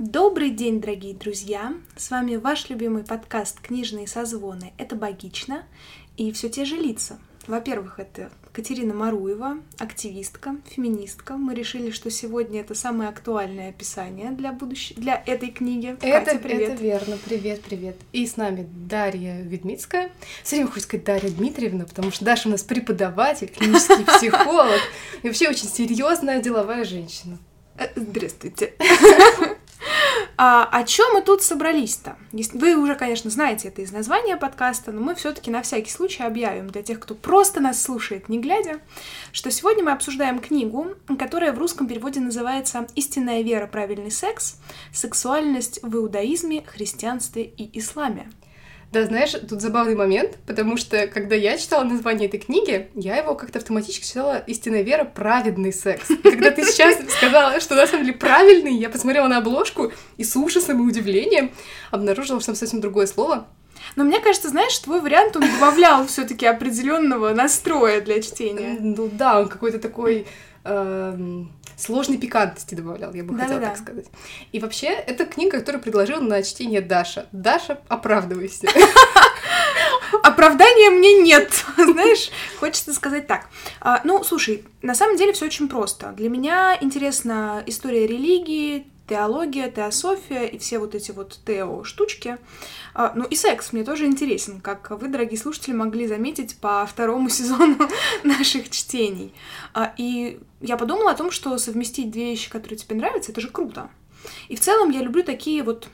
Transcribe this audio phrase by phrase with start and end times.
[0.00, 1.74] Добрый день, дорогие друзья!
[1.94, 4.72] С вами ваш любимый подкаст «Книжные созвоны».
[4.78, 5.64] Это «Богично»
[6.16, 7.18] и все те же лица.
[7.46, 11.34] Во-первых, это Катерина Маруева, активистка, феминистка.
[11.34, 15.94] Мы решили, что сегодня это самое актуальное описание для будущей, для этой книги.
[16.00, 16.70] Это, Катя, привет.
[16.70, 17.18] это верно.
[17.22, 17.96] Привет, привет.
[18.12, 20.12] И с нами Дарья Ведмицкая.
[20.42, 24.80] Все время хочется сказать Дарья Дмитриевна, потому что Даша у нас преподаватель, клинический психолог
[25.22, 27.36] и вообще очень серьезная деловая женщина.
[27.76, 28.72] Э, Здравствуйте.
[30.36, 32.16] А, о чем мы тут собрались-то?
[32.54, 36.68] Вы уже, конечно, знаете это из названия подкаста, но мы все-таки на всякий случай объявим
[36.68, 38.80] для тех, кто просто нас слушает, не глядя,
[39.32, 44.56] что сегодня мы обсуждаем книгу, которая в русском переводе называется «Истинная вера, правильный секс.
[44.92, 48.30] Сексуальность в иудаизме, христианстве и исламе».
[48.92, 53.36] Да, знаешь, тут забавный момент, потому что когда я читала название этой книги, я его
[53.36, 55.04] как-то автоматически читала «Истинная вера.
[55.04, 56.10] Праведный секс».
[56.10, 60.24] И когда ты сейчас сказала, что на самом деле правильный, я посмотрела на обложку и
[60.24, 61.52] с ужасом и удивлением
[61.92, 63.46] обнаружила, что там совсем другое слово.
[63.94, 68.76] Но мне кажется, знаешь, твой вариант, он добавлял все-таки определенного настроя для чтения.
[68.80, 70.26] Ну да, он какой-то такой
[70.70, 73.72] эм, сложной пикантности добавлял, я бы хотела Да-да-да.
[73.74, 74.06] так сказать.
[74.52, 77.26] И вообще, это книга, которую предложила на чтение Даша.
[77.32, 78.68] Даша, оправдывайся.
[80.22, 83.46] Оправдания мне нет, знаешь, хочется сказать так.
[83.80, 86.12] А, ну, слушай, на самом деле все очень просто.
[86.16, 92.38] Для меня интересна история религии, теология, теософия и все вот эти вот тео-штучки.
[92.94, 97.28] А, ну и секс мне тоже интересен, как вы, дорогие слушатели, могли заметить по второму
[97.28, 97.76] сезону
[98.22, 99.34] наших чтений.
[99.74, 103.48] А, и я подумала о том, что совместить две вещи, которые тебе нравятся, это же
[103.48, 103.90] круто.
[104.48, 105.88] И в целом я люблю такие вот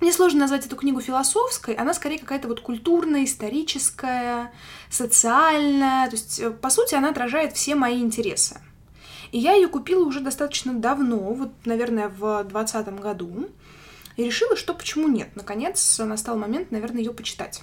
[0.00, 4.52] мне сложно назвать эту книгу философской, она скорее какая-то вот культурная, историческая,
[4.90, 6.06] социальная.
[6.10, 8.60] То есть, э, по сути, она отражает все мои интересы.
[9.32, 13.48] И я ее купила уже достаточно давно, вот, наверное, в 2020 году.
[14.16, 15.28] И решила, что почему нет.
[15.34, 17.62] Наконец настал момент, наверное, ее почитать.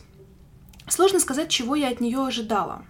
[0.87, 2.85] Сложно сказать, чего я от нее ожидала.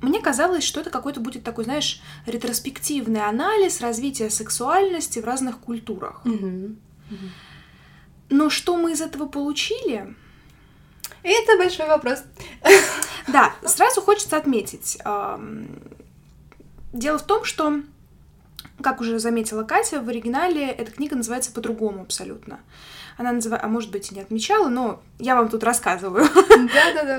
[0.00, 6.22] Мне казалось, что это какой-то будет такой, знаешь, ретроспективный анализ развития сексуальности в разных культурах.
[8.30, 10.14] Но что мы из этого получили?
[11.24, 12.22] Это большой вопрос.
[13.26, 14.98] Да, сразу хочется отметить.
[16.92, 17.80] Дело в том, что,
[18.82, 22.60] как уже заметила Катя, в оригинале эта книга называется по-другому абсолютно.
[23.16, 27.18] Она называется, а может быть и не отмечала, но я вам тут рассказываю, Да-да-да.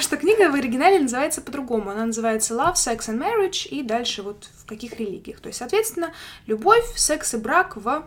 [0.00, 1.90] что книга в оригинале называется по-другому.
[1.90, 5.40] Она называется Love, Sex and Marriage и дальше вот в каких религиях.
[5.40, 6.12] То есть, соответственно,
[6.46, 8.04] любовь, секс и брак в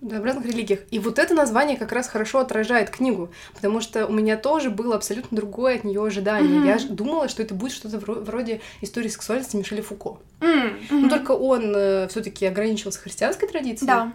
[0.00, 0.80] Да, в разных религиях.
[0.90, 4.94] И вот это название как раз хорошо отражает книгу, потому что у меня тоже было
[4.96, 6.58] абсолютно другое от нее ожидание.
[6.60, 6.66] Мгм.
[6.66, 10.18] Я думала, что это будет что-то вро- вроде истории сексуальности Мишеля Фуко.
[10.40, 11.08] М, Но мгм.
[11.10, 13.86] только он все-таки ограничивался христианской традицией.
[13.88, 14.12] Да.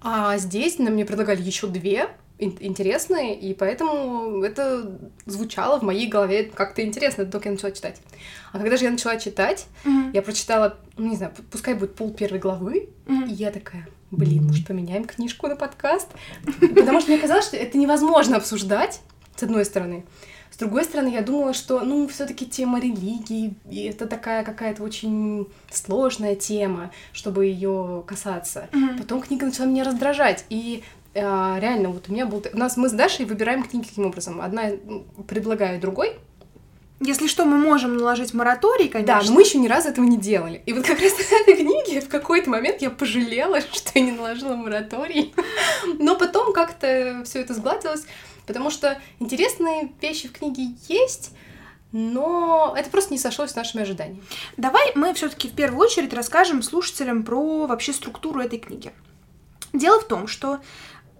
[0.00, 6.06] А здесь нам мне предлагали еще две ин- интересные, и поэтому это звучало в моей
[6.08, 8.00] голове как-то интересно, только я начала читать.
[8.52, 10.12] А когда же я начала читать, Мгм.
[10.12, 13.24] я прочитала, ну не знаю, пускай будет пол первой главы, Мгм.
[13.24, 16.08] и я такая, блин, может, поменяем книжку на подкаст?
[16.60, 19.00] Потому что мне казалось, что это невозможно обсуждать,
[19.36, 20.04] с одной стороны.
[20.50, 24.82] С другой стороны, я думала, что, ну, все таки тема религии, и это такая какая-то
[24.82, 28.68] очень сложная тема, чтобы ее касаться.
[28.72, 28.98] Мгм.
[28.98, 30.82] Потом книга начала меня раздражать, и
[31.14, 32.44] а, реально, вот у меня был...
[32.52, 34.40] У нас мы с Дашей выбираем книги таким образом.
[34.40, 34.70] Одна
[35.26, 36.16] предлагаю другой,
[37.02, 39.20] Если что, мы можем наложить мораторий, конечно.
[39.20, 40.62] да, но мы еще ни разу этого не делали.
[40.66, 44.12] И вот как раз на этой книге в какой-то момент я пожалела, что я не
[44.12, 45.34] наложила мораторий.
[45.98, 48.04] Но потом как-то все это сгладилось,
[48.46, 51.32] потому что интересные вещи в книге есть,
[51.92, 54.22] но это просто не сошлось с нашими ожиданиями.
[54.58, 58.92] Давай мы все-таки в первую очередь расскажем слушателям про вообще структуру этой книги.
[59.72, 60.58] Дело в том, что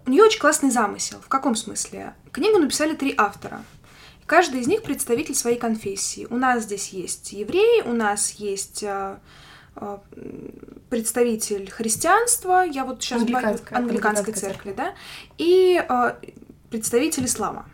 [0.05, 1.17] у нее очень классный замысел.
[1.21, 2.13] В каком смысле?
[2.31, 3.63] Книгу написали три автора.
[4.31, 6.25] Каждый из них представитель своей конфессии.
[6.29, 9.17] У нас здесь есть евреи, у нас есть э,
[9.75, 9.97] э,
[10.89, 14.93] представитель христианства, я вот сейчас англиканской англиканская церкви, да,
[15.37, 16.13] и э,
[16.69, 17.65] представитель ислама.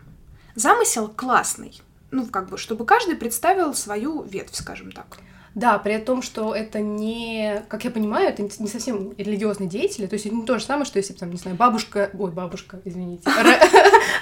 [0.56, 1.80] Замысел классный.
[2.10, 5.18] Ну, как бы, чтобы каждый представил свою ветвь, скажем так.
[5.54, 10.14] Да, при том, что это не, как я понимаю, это не совсем религиозные деятели, то
[10.14, 13.30] есть это не то же самое, что если, там, не знаю, бабушка, ой, бабушка, извините,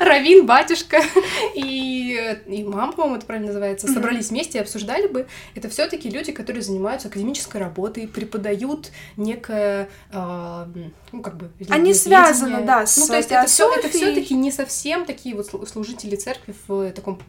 [0.00, 1.00] ра- раввин, батюшка
[1.54, 6.08] и, и мама, по-моему, это правильно называется, собрались вместе и обсуждали бы, это все таки
[6.10, 10.69] люди, которые занимаются академической работой, преподают некое, а,
[11.12, 11.50] ну, как бы...
[11.69, 15.34] Они связаны, да, с Ну, то есть это все это все таки не совсем такие
[15.34, 17.20] вот слу- служители церкви в таком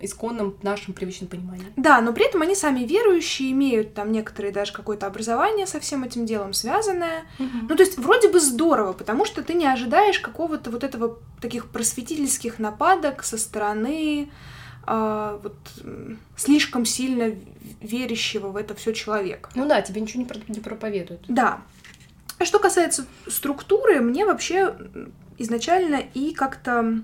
[0.00, 1.66] исконном нашем привычном понимании.
[1.76, 6.04] Да, но при этом они сами верующие, имеют там некоторые даже какое-то образование со всем
[6.04, 7.24] этим делом связанное.
[7.38, 7.66] Угу.
[7.68, 11.70] Ну, то есть вроде бы здорово, потому что ты не ожидаешь какого-то вот этого таких
[11.70, 14.30] просветительских нападок со стороны
[14.86, 15.56] э, вот
[16.36, 17.34] слишком сильно
[17.80, 19.50] верящего в это все человека.
[19.54, 21.24] Ну да, тебе ничего не, про- не проповедуют.
[21.28, 21.62] Да.
[22.38, 24.76] А что касается структуры, мне вообще
[25.38, 27.02] изначально и как-то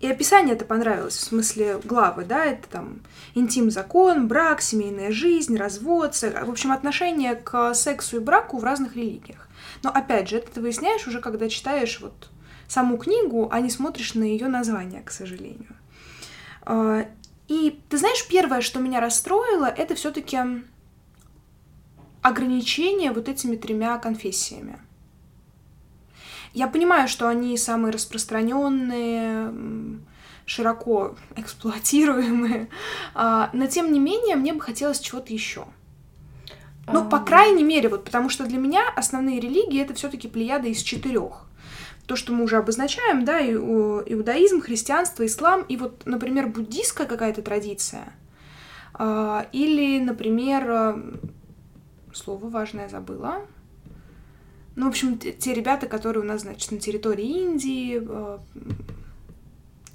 [0.00, 3.00] и описание это понравилось, в смысле главы, да, это там
[3.34, 9.48] интим-закон, брак, семейная жизнь, развод, в общем, отношение к сексу и браку в разных религиях.
[9.82, 12.30] Но опять же, это ты выясняешь уже, когда читаешь вот
[12.68, 15.74] саму книгу, а не смотришь на ее название, к сожалению.
[16.62, 17.06] А,
[17.48, 20.38] и ты знаешь, первое, что меня расстроило, это все-таки
[22.22, 24.78] ограничение вот этими тремя конфессиями.
[26.54, 29.52] Я понимаю, что они самые распространенные,
[30.46, 32.68] широко эксплуатируемые,
[33.14, 35.66] а, но тем не менее мне бы хотелось чего-то еще.
[36.86, 40.82] Ну, по крайней мере, вот потому что для меня основные религии это все-таки плеяда из
[40.82, 41.46] четырех.
[42.06, 48.12] То, что мы уже обозначаем, да, иудаизм, христианство, ислам, и вот, например, буддийская какая-то традиция,
[48.92, 51.02] а, или, например,
[52.12, 53.46] слово важное забыла,
[54.76, 58.38] ну, в общем, те ребята, которые у нас, значит, на территории Индии, э,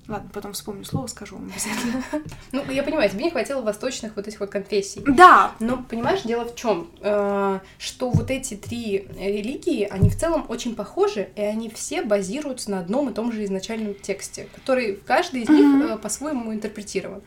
[0.10, 2.04] Ладно, потом вспомню слово, скажу вам обязательно.
[2.52, 5.02] Ну, я понимаю, тебе не хватило восточных вот этих вот конфессий.
[5.06, 5.52] Да.
[5.60, 10.76] Но понимаешь, дело в чем, э, что вот эти три религии, они в целом очень
[10.76, 15.50] похожи, и они все базируются на одном и том же изначальном тексте, который каждый из
[15.50, 17.22] них э, по-своему интерпретирован.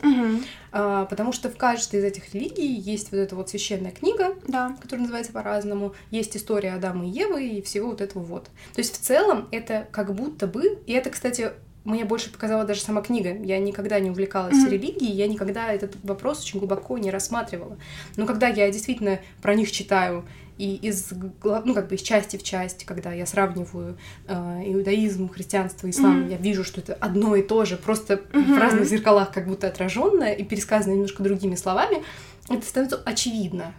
[0.72, 4.76] Э, потому что в каждой из этих религий есть вот эта вот священная книга, да.
[4.80, 8.44] которая называется по-разному, есть история Адама и Евы и всего вот этого вот.
[8.74, 11.52] То есть в целом это как будто бы, и это, кстати,
[11.84, 13.34] мне больше показала даже сама книга.
[13.34, 14.70] Я никогда не увлекалась mm-hmm.
[14.70, 17.76] религией, я никогда этот вопрос очень глубоко не рассматривала.
[18.16, 20.24] Но когда я действительно про них читаю
[20.58, 21.12] и из,
[21.42, 23.96] ну, как бы из части в часть, когда я сравниваю
[24.28, 26.30] э, иудаизм, христианство, ислам, mm-hmm.
[26.30, 28.54] я вижу, что это одно и то же, просто mm-hmm.
[28.54, 32.04] в разных зеркалах как будто отраженное и пересказано немножко другими словами,
[32.48, 33.74] это становится очевидно.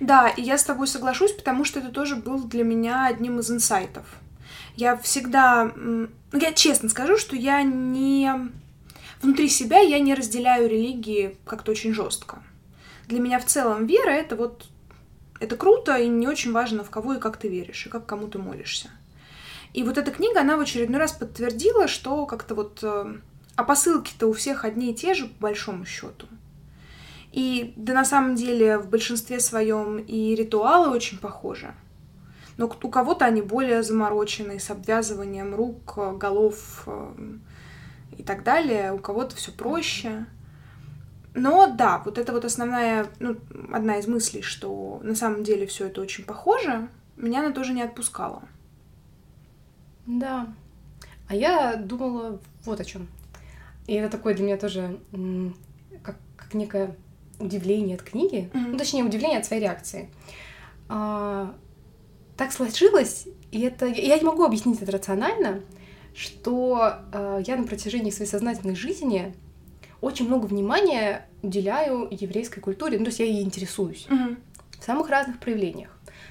[0.00, 3.50] Да, и я с тобой соглашусь, потому что это тоже был для меня одним из
[3.50, 4.04] инсайтов.
[4.80, 8.50] Я всегда ну, я честно скажу, что я не...
[9.20, 12.42] Внутри себя я не разделяю религии как-то очень жестко.
[13.06, 14.64] Для меня в целом вера— это вот...
[15.38, 18.26] Это круто, и не очень важно, в кого и как ты веришь, и как кому
[18.28, 18.90] ты молишься.
[19.74, 22.78] И вот эта книга, она в очередной раз подтвердила, что как-то вот...
[22.82, 23.16] Э,
[23.56, 26.26] а посылки-то у всех одни и те же, по большому счету.
[27.32, 31.74] И да на самом деле в большинстве своем и ритуалы очень похожи
[32.60, 37.14] но у кого-то они более замороченные, с обвязыванием рук, голов э,
[38.18, 40.26] и так далее, у кого-то все проще.
[41.32, 43.38] Но да, вот это вот основная, ну,
[43.72, 47.80] одна из мыслей, что на самом деле все это очень похоже, меня она тоже не
[47.80, 48.42] отпускала.
[50.04, 50.46] Да.
[51.28, 53.08] А я думала вот о чем.
[53.86, 55.00] И это такое для меня тоже
[56.02, 56.94] как, как некое
[57.38, 58.66] удивление от книги, mm-hmm.
[58.68, 60.10] ну, точнее, удивление от своей реакции.
[60.90, 61.54] А,
[62.40, 65.60] так сложилось, и это я не могу объяснить это рационально,
[66.14, 69.34] что э, я на протяжении своей сознательной жизни
[70.00, 74.36] очень много внимания уделяю еврейской культуре, ну то есть я ей интересуюсь угу.
[74.78, 75.90] в самых разных проявлениях.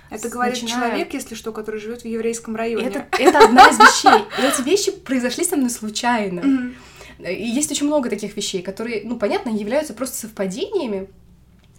[0.10, 0.90] Это говорит Начиная...
[0.90, 2.88] человек, если что, который живет в еврейском районе.
[2.88, 4.26] Это, это одна из вещей.
[4.40, 6.74] И эти вещи произошли со мной случайно.
[7.20, 11.08] И есть очень много таких вещей, которые, ну, понятно, являются просто совпадениями,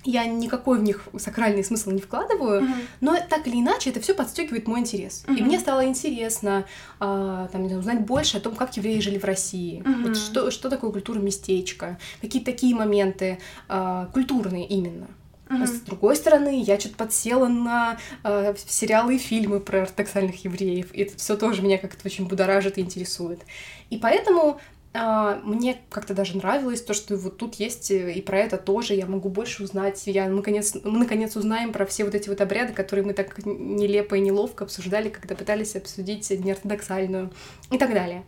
[0.05, 2.83] я никакой в них сакральный смысл не вкладываю, mm-hmm.
[3.01, 5.25] но так или иначе это все подстегивает мой интерес.
[5.27, 5.39] Mm-hmm.
[5.39, 6.65] И мне стало интересно
[7.01, 10.03] э, там, узнать больше о том, как евреи жили в России, mm-hmm.
[10.03, 13.39] вот что, что такое культура местечка, какие такие моменты
[13.69, 15.09] э, культурные именно.
[15.49, 15.63] Mm-hmm.
[15.63, 20.95] А с другой стороны, я что-то подсела на э, сериалы и фильмы про ортодоксальных евреев,
[20.95, 23.41] и это все тоже меня как-то очень будоражит и интересует.
[23.91, 24.61] И поэтому
[24.93, 29.07] мне как-то даже нравилось то, что вот тут есть э, и про это тоже, я
[29.07, 33.07] могу больше узнать, я наконец, мы наконец узнаем про все вот эти вот обряды, которые
[33.07, 37.31] мы так нелепо и неловко обсуждали, когда пытались обсудить неортодоксальную
[37.71, 38.25] и так далее.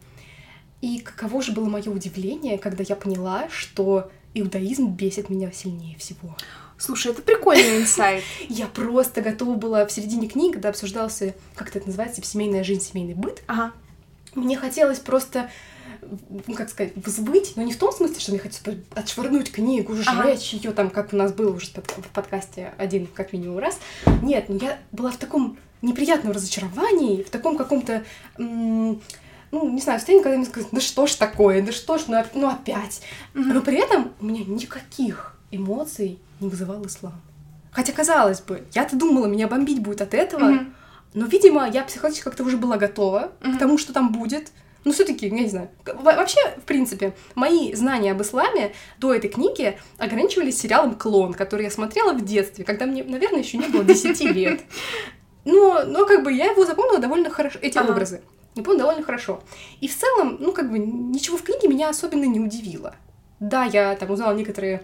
[0.82, 6.36] И каково же было мое удивление, когда я поняла, что иудаизм бесит меня сильнее всего.
[6.78, 8.24] Слушай, это прикольный инсайт.
[8.48, 13.14] Я просто готова была в середине книги, когда обсуждался, как это называется, семейная жизнь, семейный
[13.14, 13.42] быт.
[13.46, 13.72] Ага.
[14.34, 15.48] Мне хотелось просто
[16.46, 20.08] ну, как сказать, взвыть, но не в том смысле, что мне хотелось отшвырнуть книгу, сжечь
[20.08, 20.32] ага.
[20.32, 23.78] ее, там, как у нас было уже в подкасте один, как минимум, раз.
[24.22, 28.04] Нет, ну я была в таком неприятном разочаровании, в таком каком-то
[28.38, 32.24] ну, не знаю, состояние, когда мне сказать, да что ж такое, да что ж, ну,
[32.34, 33.02] ну опять.
[33.34, 37.20] Но при этом у меня никаких эмоций не вызывал ислам.
[37.70, 40.74] Хотя, казалось бы, я-то думала, меня бомбить будет от этого, Мгм.
[41.14, 43.56] но, видимо, я психологически как-то уже была готова Мгм.
[43.56, 44.52] к тому, что там будет.
[44.84, 45.68] Ну, все таки я не знаю.
[45.86, 51.64] Во- Вообще, в принципе, мои знания об исламе до этой книги ограничивались сериалом «Клон», который
[51.64, 54.60] я смотрела в детстве, когда мне, наверное, еще не было 10 лет.
[55.44, 57.92] Но, но как бы я его запомнила довольно хорошо, эти Ага.
[57.92, 58.22] образы.
[58.54, 59.42] Я помню довольно хорошо.
[59.80, 62.94] И в целом, ну, как бы, ничего в книге меня особенно не удивило.
[63.40, 64.82] Да, я там узнала некоторые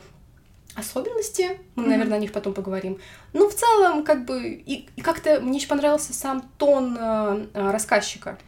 [0.79, 1.91] особенности, мы, Мгм.
[1.91, 2.99] наверное, о них потом поговорим.
[3.33, 7.71] Но в целом, как бы, и, и как-то мне еще понравился сам тон э, э,
[7.71, 8.39] рассказчика.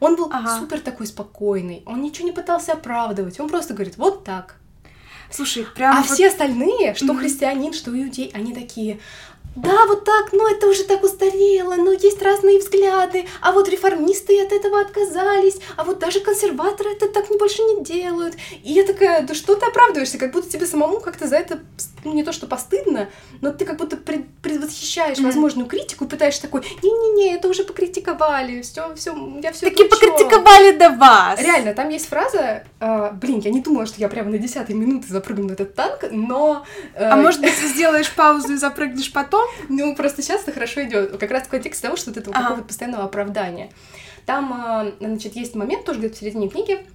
[0.00, 0.58] Он был Ага.
[0.58, 4.56] супер такой спокойный, он ничего не пытался оправдывать, он просто говорит, вот так.
[5.30, 7.18] Слушай, прям А вот- все остальные, что Мгм.
[7.18, 8.98] христианин, что иудей, они такие,
[9.56, 14.40] да, вот так, но это уже так устарело, но есть разные взгляды, а вот реформисты
[14.40, 18.36] от этого отказались, а вот даже консерваторы это так больше не делают.
[18.62, 21.60] И я такая, да что ты оправдываешься, как будто тебе самому как-то за это,
[22.04, 23.08] ну, не то что постыдно,
[23.40, 28.94] но ты как будто пред- предвосхищаешь возможную критику, пытаешься такой, не-не-не, это уже покритиковали, все,
[28.94, 31.40] все, я все Таки покритиковали до вас.
[31.40, 35.08] Реально, там есть фраза, э, блин, я не думала, что я прямо на десятой минуте
[35.08, 36.64] запрыгну на этот танк, но...
[36.94, 39.39] э, А может быть, сделаешь паузу и запрыгнешь потом?
[39.68, 41.16] Ну, просто сейчас это хорошо идет.
[41.18, 42.44] Как раз в контексте того, что вот этого Ага.
[42.44, 43.70] какого-то постоянного оправдания.
[44.26, 46.86] Там, э, значит, есть момент тоже где-то в середине книги,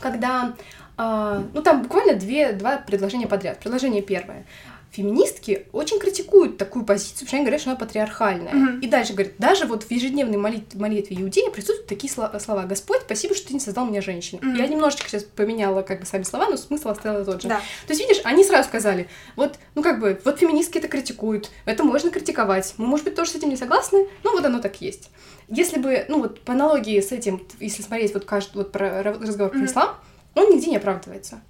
[0.00, 0.54] когда,
[0.96, 3.58] э, ну, там буквально две, два предложения подряд.
[3.60, 4.44] Предложение первое.
[4.94, 8.52] Феминистки очень критикуют такую позицию, потому что они говорят, что она патриархальная.
[8.54, 8.80] Мгм.
[8.80, 13.34] И дальше говорят, даже вот в ежедневной молит- молитве иудея присутствуют такие слова, «Господь, спасибо,
[13.34, 14.38] что ты не создал меня женщиной».
[14.40, 14.54] Мгм.
[14.54, 17.48] Я немножечко сейчас поменяла как бы сами слова, но смысл оставила тот же.
[17.48, 17.56] Да.
[17.86, 21.82] То есть, видишь, они сразу сказали, вот, ну как бы, вот феминистки это критикуют, это
[21.82, 22.74] можно критиковать.
[22.76, 25.10] Мы, может быть, тоже с этим не согласны, но вот оно так есть.
[25.48, 29.20] Если бы, ну вот по аналогии с этим, если смотреть вот каждый вот про ра-
[29.20, 29.66] разговор про Мгм.
[29.66, 29.96] ислам,
[30.36, 31.40] он нигде не оправдывается.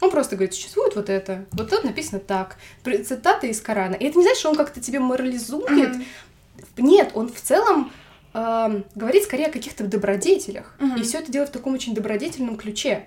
[0.00, 3.94] Он просто говорит, существует вот это, вот тут написано так, цитаты из Корана.
[3.94, 5.70] И это не значит, что он как-то тебе морализует.
[5.70, 6.04] Мгм.
[6.76, 7.90] Нет, он в целом
[8.34, 10.74] эм, говорит скорее о каких-то добродетелях.
[10.78, 10.96] Мгм.
[10.96, 13.06] И все это делает в таком очень добродетельном ключе.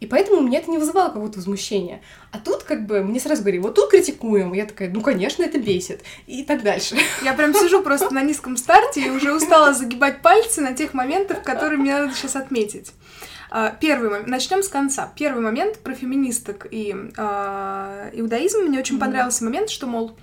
[0.00, 2.00] И поэтому мне это не вызывало какого-то возмущения.
[2.30, 4.52] А тут как бы мне сразу говорили, вот тут критикуем.
[4.52, 6.02] Я такая, ну, конечно, это бесит.
[6.28, 6.96] И так дальше.
[7.24, 11.42] Я прям сижу просто на низком старте и уже устала загибать пальцы на тех моментах,
[11.42, 12.92] которые мне надо сейчас отметить.
[13.50, 14.28] А, Первый момент.
[14.28, 15.12] Начнем с конца.
[15.16, 18.60] Первый момент про феминисток и а, иудаизм.
[18.64, 19.04] Мне очень Мгм.
[19.06, 20.16] понравился момент, что, мол,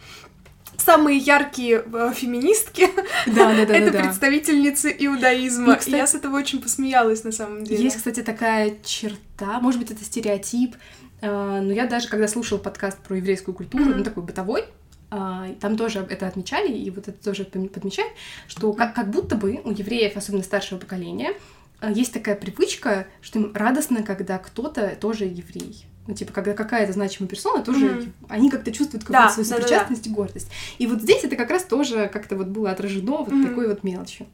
[0.77, 2.87] самые яркие э, феминистки
[3.25, 5.73] Да, да, это представительницы иудаизма.
[5.73, 7.83] И кстати- я с этого очень посмеялась на самом деле.
[7.83, 10.75] Есть, кстати, такая черта, может быть, это стереотип,
[11.21, 13.97] а, но я даже, когда слушала подкаст про еврейскую культуру, Мгм.
[13.99, 14.65] ну, такой бытовой,
[15.09, 18.11] а, там тоже это отмечали, и вот это тоже подмечают,
[18.47, 21.33] что как, как будто бы у евреев, особенно старшего поколения, а,
[21.81, 25.85] есть такая привычка, что им радостно, когда кто-то тоже еврей.
[26.07, 27.85] Ну, типа, когда какая-то значимая персона тоже...
[27.87, 28.13] Мгм.
[28.29, 29.67] Они как-то чувствуют Да, какую-то свою да-да-да.
[29.67, 30.51] сопричастность и гордость.
[30.77, 33.47] И вот здесь это как раз тоже как-то вот было отражено вот Мгм.
[33.47, 34.27] такой вот мелочью.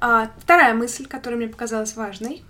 [0.00, 2.42] А, вторая мысль, которая мне показалась важной,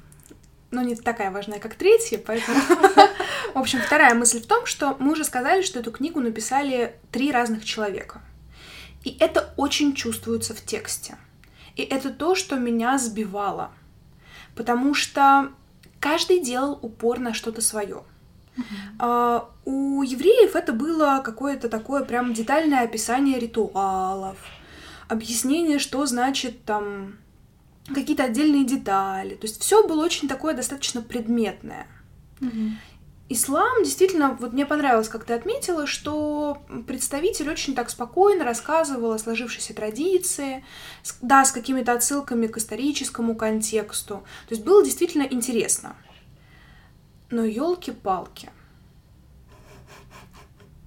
[0.70, 2.58] но не такая важная, как третья, поэтому...
[3.54, 7.32] В общем, вторая мысль в том, что мы уже сказали, что эту книгу написали три
[7.32, 8.20] разных человека.
[9.04, 11.16] И это очень чувствуется в тексте.
[11.76, 13.70] И это то, что меня сбивало.
[14.58, 15.52] Потому что
[16.00, 18.02] каждый делал упор на что-то свое.
[18.98, 24.36] А, у евреев это было какое-то такое прям детальное описание ритуалов,
[25.06, 27.18] объяснение, что значит там
[27.86, 29.36] какие-то отдельные детали.
[29.36, 31.86] То есть все было очень такое достаточно предметное.
[33.30, 39.18] Ислам действительно, вот мне понравилось, как ты отметила, что представитель очень так спокойно рассказывал о
[39.18, 40.64] сложившейся традиции,
[41.20, 44.24] да, с какими-то отсылками к историческому контексту.
[44.48, 45.94] То есть было действительно интересно.
[47.30, 48.50] Но елки-палки.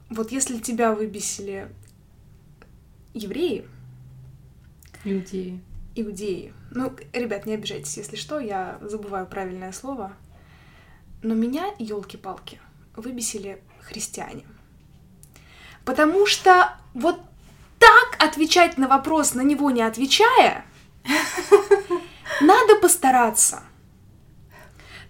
[0.09, 1.69] Вот если тебя выбесили
[3.13, 3.67] евреи,
[5.03, 5.61] Иудеи.
[5.95, 6.53] иудеи.
[6.71, 10.13] Ну, ребят, не обижайтесь, если что, я забываю правильное слово.
[11.21, 12.59] Но меня, елки-палки,
[12.95, 14.45] выбесили христиане.
[15.85, 17.19] Потому что вот
[17.79, 20.65] так отвечать на вопрос, на него не отвечая,
[22.41, 23.63] надо постараться.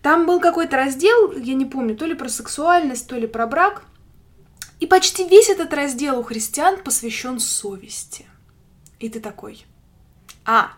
[0.01, 3.83] Там был какой-то раздел, я не помню, то ли про сексуальность, то ли про брак.
[4.79, 8.25] И почти весь этот раздел у христиан посвящен совести.
[8.99, 9.63] И ты такой,
[10.43, 10.71] а,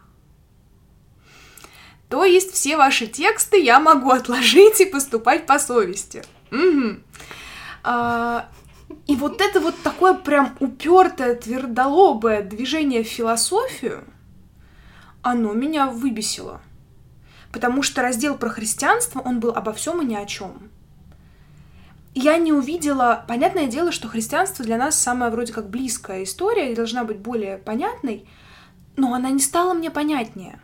[2.13, 6.23] то есть все ваши тексты я могу отложить и поступать по совести.
[6.51, 7.01] Мгм.
[7.81, 8.49] А,
[9.07, 14.03] и вот это вот такое прям упертое, твердолобое движение в философию,
[15.23, 16.61] оно меня выбесило.
[17.51, 20.69] Потому что раздел про христианство, он был обо всем и ни о чем.
[22.13, 23.25] Я не увидела...
[23.27, 27.57] Понятное дело, что христианство для нас самая вроде как близкая история и должна быть более
[27.57, 28.29] понятной,
[28.97, 30.59] но она не стала мне понятнее.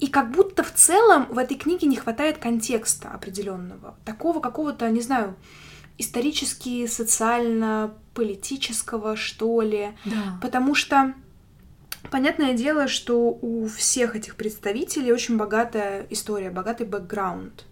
[0.00, 5.00] И как будто в целом в этой книге не хватает контекста определенного, такого какого-то, не
[5.00, 5.34] знаю,
[5.98, 9.90] исторически, социально, политического, что ли.
[10.04, 10.38] Да.
[10.40, 11.14] Потому что
[12.10, 17.64] понятное дело, что у всех этих представителей очень богатая история, богатый бэкграунд.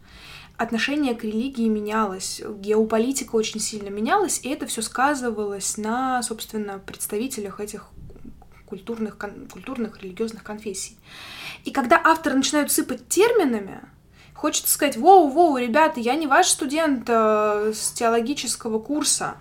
[0.56, 7.61] Отношение к религии менялось, геополитика очень сильно менялась, и это все сказывалось на, собственно, представителях
[7.61, 7.90] этих
[8.64, 9.18] культурных,
[9.52, 10.97] культурных религиозных конфессий.
[11.66, 13.80] И когда авторы начинают сыпать терминами,
[14.35, 19.35] хочется сказать, воу-воу, ребята, я не ваш студент э, с теологического курса.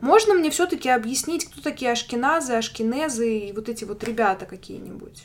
[0.00, 5.22] Можно мне все-таки объяснить, кто такие ашкеназы, ашкенезы и вот эти вот ребята какие-нибудь?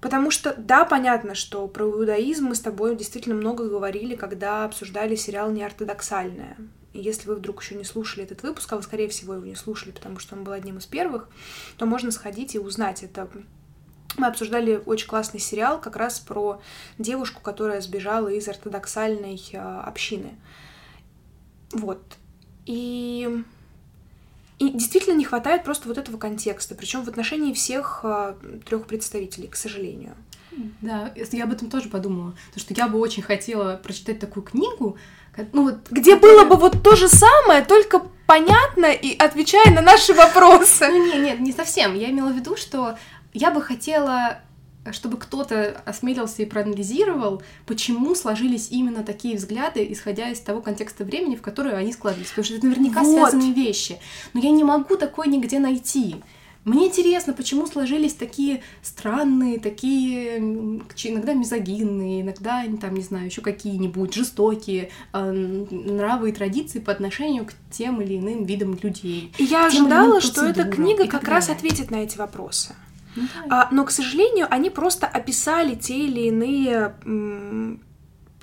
[0.00, 5.16] Потому что, да, понятно, что про иудаизм мы с тобой действительно много говорили, когда обсуждали
[5.16, 6.56] сериал «Неортодоксальное».
[6.92, 9.56] И если вы вдруг еще не слушали этот выпуск, а вы, скорее всего, его не
[9.56, 11.28] слушали, потому что он был одним из первых,
[11.78, 13.28] то можно сходить и узнать это
[14.20, 16.60] мы обсуждали очень классный сериал как раз про
[16.98, 20.34] девушку, которая сбежала из ортодоксальной э, общины.
[21.72, 22.02] Вот.
[22.66, 23.42] И,
[24.58, 28.34] и действительно не хватает просто вот этого контекста, причем в отношении всех э,
[28.66, 30.14] трех представителей, к сожалению.
[30.80, 32.34] Да, я об этом тоже подумала.
[32.48, 34.98] Потому что я бы очень хотела прочитать такую книгу,
[35.52, 36.44] ну вот, где которая...
[36.44, 40.88] было бы вот то же самое, только понятно и отвечая на наши вопросы.
[40.88, 41.94] Ну, нет, нет, не совсем.
[41.94, 42.98] Я имела в виду, что
[43.32, 44.40] я бы хотела,
[44.92, 51.36] чтобы кто-то осмелился и проанализировал, почему сложились именно такие взгляды, исходя из того контекста времени,
[51.36, 52.30] в которое они складывались.
[52.30, 53.12] Потому что это наверняка вот.
[53.12, 53.98] связанные вещи.
[54.32, 56.16] Но я не могу такое нигде найти.
[56.64, 64.12] Мне интересно, почему сложились такие странные, такие иногда мизогинные, иногда, там, не знаю, еще какие-нибудь
[64.12, 69.32] жестокие э, нравы и традиции по отношению к тем или иным видам людей.
[69.38, 72.74] И я ожидала, что эта книга как раз ответит на эти вопросы.
[73.16, 76.94] Ну, а, но, к сожалению, они просто описали те или иные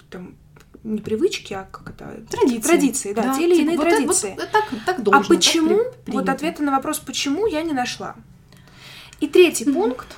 [0.10, 0.36] там,
[0.84, 2.24] не привычки, а как это?
[2.30, 2.68] Традиции.
[2.68, 4.34] Традиции, да, да те или типа, иные вот традиции.
[4.34, 5.84] Это, вот, так, так должно, а почему?
[6.06, 8.16] Так вот ответа на вопрос, почему, я не нашла.
[9.20, 9.74] И третий mm-hmm.
[9.74, 10.16] пункт,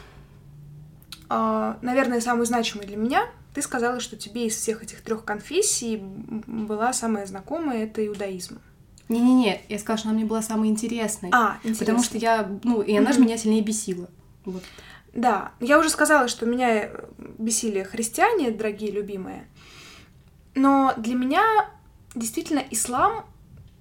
[1.29, 3.25] э, наверное, самый значимый для меня.
[3.53, 8.59] Ты сказала, что тебе из всех этих трех конфессий была самая знакомая это иудаизм.
[9.07, 11.29] Не-не-не, я сказала, что она мне была самой интересной.
[11.33, 11.79] А, интересно.
[11.85, 13.13] Потому что я, ну, и она mm-hmm.
[13.13, 14.07] же меня сильнее бесила.
[14.49, 14.63] Вот.
[15.13, 19.47] Да, я уже сказала, что меня бесили христиане, дорогие, любимые.
[20.55, 21.43] Но для меня
[22.15, 23.25] действительно ислам...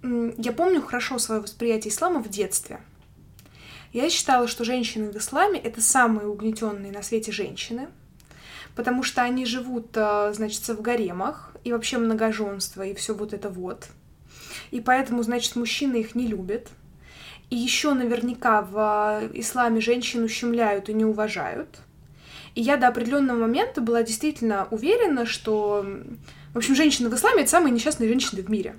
[0.03, 2.81] Я помню хорошо свое восприятие ислама в детстве.
[3.93, 7.89] Я считала, что женщины в исламе— это самые угнетенные на свете женщины,
[8.77, 13.49] потому что они живут, э, значит, в гаремах, и вообще многоженство, и все вот это
[13.49, 13.89] вот.
[14.71, 16.69] И поэтому, значит, мужчины их не любят.
[17.51, 21.79] И еще наверняка в э, исламе женщин ущемляют и не уважают.
[22.55, 25.87] И я до определенного момента была действительно уверена, что,
[26.53, 28.77] в общем, женщины в исламе это самые несчастные женщины в мире.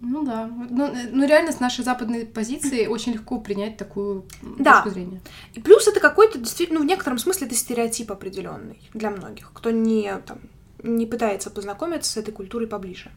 [0.00, 0.50] Ну да.
[0.70, 4.76] Ну, ну реально с нашей западной позиции очень легко принять такую да.
[4.76, 5.20] точку зрения.
[5.52, 9.70] И плюс это какой-то действительно, ну, в некотором смысле это стереотип определенный для многих, кто
[9.70, 10.38] не, там,
[10.82, 13.10] не пытается познакомиться с этой культурой поближе.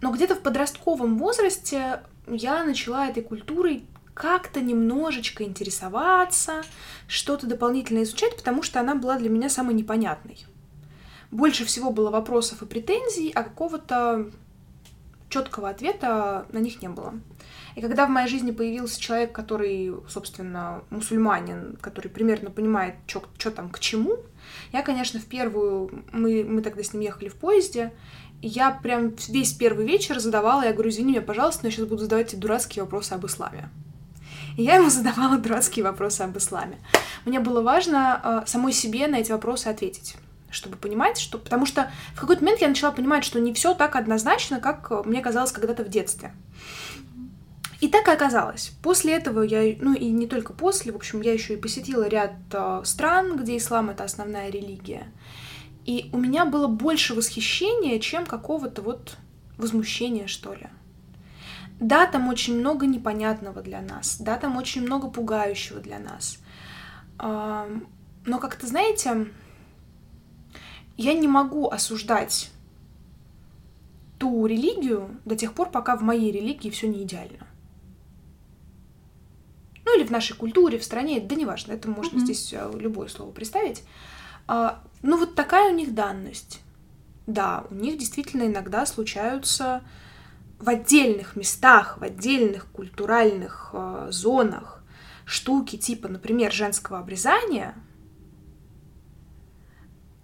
[0.00, 6.62] Но где-то в подростковом возрасте я начала этой культурой как-то немножечко интересоваться,
[7.06, 10.44] что-то дополнительно изучать, потому что она была для меня самой непонятной.
[11.30, 14.30] Больше всего было вопросов и претензий, а какого-то
[15.28, 17.14] четкого ответа на них не было.
[17.76, 23.70] И когда в моей жизни появился человек, который, собственно, мусульманин, который примерно понимает, что там
[23.70, 24.18] к чему,
[24.72, 26.04] я, конечно, в первую...
[26.12, 27.92] Мы, мы тогда с ним ехали в поезде,
[28.42, 32.02] я прям весь первый вечер задавала, я говорю, извини меня, пожалуйста, но я сейчас буду
[32.02, 33.68] задавать тебе дурацкие вопросы об исламе.
[34.60, 36.76] И я ему задавала дурацкие вопросы об исламе.
[37.24, 40.16] Мне было важно э, самой себе на эти вопросы ответить
[40.52, 41.38] чтобы понимать, что...
[41.38, 45.22] Потому что в какой-то момент я начала понимать, что не все так однозначно, как мне
[45.22, 46.34] казалось когда-то в детстве.
[47.80, 48.72] И так и оказалось.
[48.82, 52.32] После этого я, ну и не только после, в общем, я еще и посетила ряд
[52.52, 55.12] э, стран, где ислам это основная религия.
[55.86, 59.18] И у меня было больше восхищения, чем какого-то вот
[59.56, 60.66] возмущения, что ли.
[61.80, 66.38] Да, там очень много непонятного для нас, да, там очень много пугающего для нас.
[67.18, 69.28] Но как-то, знаете,
[70.98, 72.50] я не могу осуждать
[74.18, 77.46] ту религию до тех пор, пока в моей религии все не идеально.
[79.86, 82.24] Ну или в нашей культуре, в стране, да неважно, это можно mm-hmm.
[82.24, 83.82] здесь э, любое слово представить.
[84.46, 86.60] А, ну вот такая у них данность.
[87.26, 89.82] Да, у них действительно иногда случаются
[90.60, 94.82] в отдельных местах, в отдельных культуральных э, зонах
[95.24, 97.74] штуки типа, например, женского обрезания,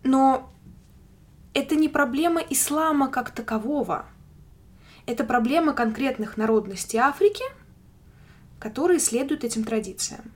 [0.05, 0.53] но
[1.55, 4.05] это не проблема ислама как такового.
[5.07, 7.45] Это проблема конкретных народностей Африки,
[8.59, 10.33] которые следуют этим традициям.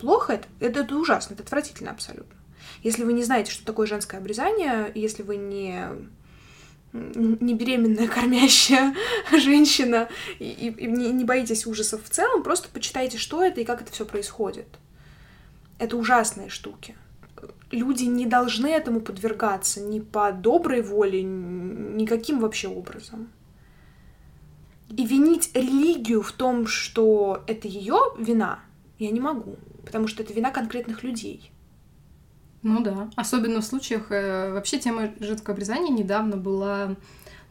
[0.00, 0.48] Плохо это?
[0.60, 2.36] Это, это ужасно, это отвратительно абсолютно.
[2.82, 5.88] Если вы не знаете, что такое женское обрезание, если вы не
[6.92, 8.94] не беременная кормящая
[9.38, 13.82] женщина и, и, и не, боитесь ужасов в целом, просто почитайте, что это и как
[13.82, 14.66] это все происходит.
[15.78, 16.96] Это ужасные штуки
[17.70, 23.28] люди не должны этому подвергаться ни по доброй воле, никаким вообще образом.
[24.90, 28.60] И винить религию в том, что это ее вина,
[28.98, 31.50] я не могу, потому что это вина конкретных людей.
[32.62, 34.10] Ну да, особенно в случаях...
[34.10, 36.96] Э, вообще тема женского обрезания недавно была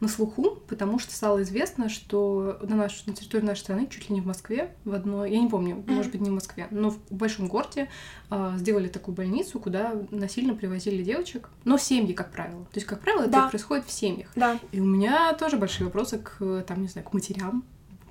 [0.00, 4.14] на слуху, потому что стало известно, что на, наш, на территории нашей страны, чуть ли
[4.14, 5.92] не в Москве, в одной, я не помню, mm-hmm.
[5.92, 7.88] может быть, не в Москве, но в большом городе
[8.30, 12.64] э, сделали такую больницу, куда насильно привозили девочек, но семьи, как правило.
[12.64, 13.40] То есть, как правило, да.
[13.40, 14.28] это происходит в семьях.
[14.36, 14.58] Да.
[14.70, 17.64] И у меня тоже большие вопросы к, там, не знаю, к матерям,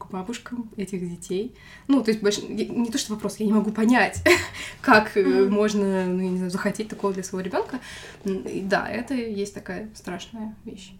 [0.07, 1.55] к бабушкам этих детей.
[1.87, 2.39] Ну, то есть, больш...
[2.39, 4.23] не то, что вопрос, я не могу понять,
[4.81, 5.49] как mm-hmm.
[5.49, 7.79] можно, ну, я не знаю, захотеть такого для своего ребенка.
[8.23, 10.93] Да, это есть такая страшная вещь.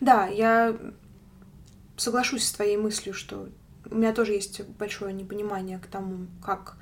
[0.00, 0.76] Да, я
[1.96, 3.48] соглашусь с твоей мыслью, что
[3.90, 6.76] у меня тоже есть большое непонимание к тому, как...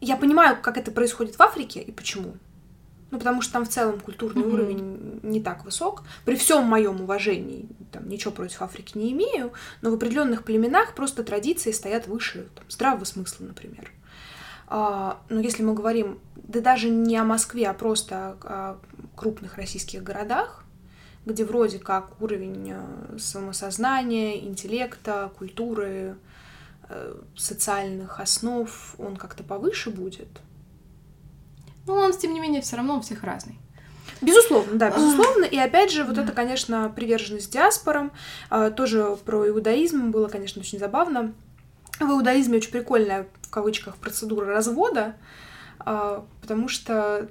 [0.00, 2.34] Я понимаю, как это происходит в Африке и почему.
[3.10, 4.52] Ну, потому что там в целом культурный mm-hmm.
[4.52, 6.04] уровень не так высок.
[6.24, 11.24] При всем моем уважении, там, ничего против Африки не имею, но в определенных племенах просто
[11.24, 13.90] традиции стоят выше там, здравого смысла, например.
[14.68, 18.78] А, но если мы говорим, да даже не о Москве, а просто о, о
[19.16, 20.64] крупных российских городах,
[21.26, 26.16] где вроде как уровень э, самосознания, интеллекта, культуры,
[26.88, 30.28] э, социальных основ, он как-то повыше будет.
[31.90, 33.58] Ну, он, тем не менее, все равно у всех разный.
[34.20, 35.44] Безусловно, да, безусловно.
[35.44, 38.12] И опять же, вот это, конечно, приверженность диаспорам.
[38.48, 41.32] А, тоже про иудаизм было, конечно, очень забавно.
[41.98, 45.16] В иудаизме очень прикольная, в кавычках, процедура развода,
[45.80, 47.28] а, потому что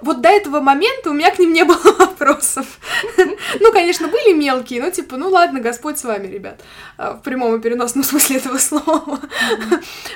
[0.00, 2.78] вот до этого момента у меня к ним не было вопросов.
[3.60, 6.60] Ну, конечно, были мелкие, но типа, ну ладно, Господь с вами, ребят,
[6.96, 9.20] а, в прямом и переносном смысле этого слова.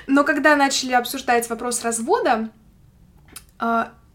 [0.06, 2.61] Но когда начали обсуждать вопрос развода, а,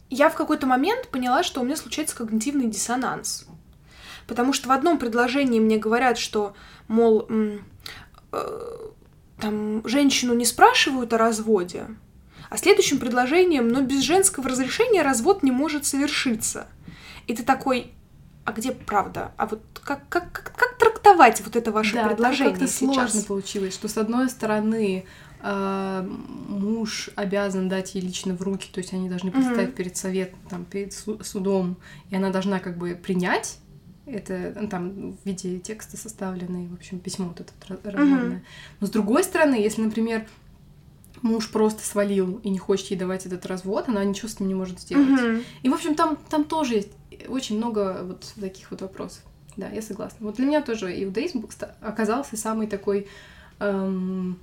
[0.10, 3.46] я в какой-то момент поняла, что у меня случается когнитивный диссонанс.
[4.28, 6.54] Потому что в одном предложении мне говорят, что,
[6.88, 7.60] мол, э,
[9.40, 11.88] там женщину не спрашивают о разводе,
[12.50, 16.68] а следующим предложением, но без женского разрешения развод не может совершиться.
[17.28, 17.94] И ты такой,
[18.46, 19.32] а где правда?
[19.38, 23.12] А вот как, как, как, как трактовать вот это ваше да, предложение как-то сейчас?
[23.12, 25.06] сложно получилось, что с одной стороны
[25.44, 29.74] муж обязан дать ей лично в руки, то есть они должны представить mm-hmm.
[29.74, 31.78] перед советом, там, перед судом,
[32.10, 33.60] и она должна как бы принять
[34.08, 38.38] это ну, там в виде текста составленный, в общем, письмо вот это разводное.
[38.38, 38.42] Mm-hmm.
[38.80, 40.26] Но с другой стороны, если, например,
[41.22, 44.56] муж просто свалил и не хочет ей давать этот развод, она ничего с ним не
[44.56, 45.08] может сделать.
[45.08, 45.44] Mm-hmm.
[45.64, 46.92] И, в общем, там, там тоже есть
[47.28, 49.24] очень много вот таких вот вопросов.
[49.58, 50.26] Да, я согласна.
[50.26, 51.46] Вот для меня тоже иудаизм
[51.82, 53.08] оказался самый такой...
[53.60, 54.40] Эм...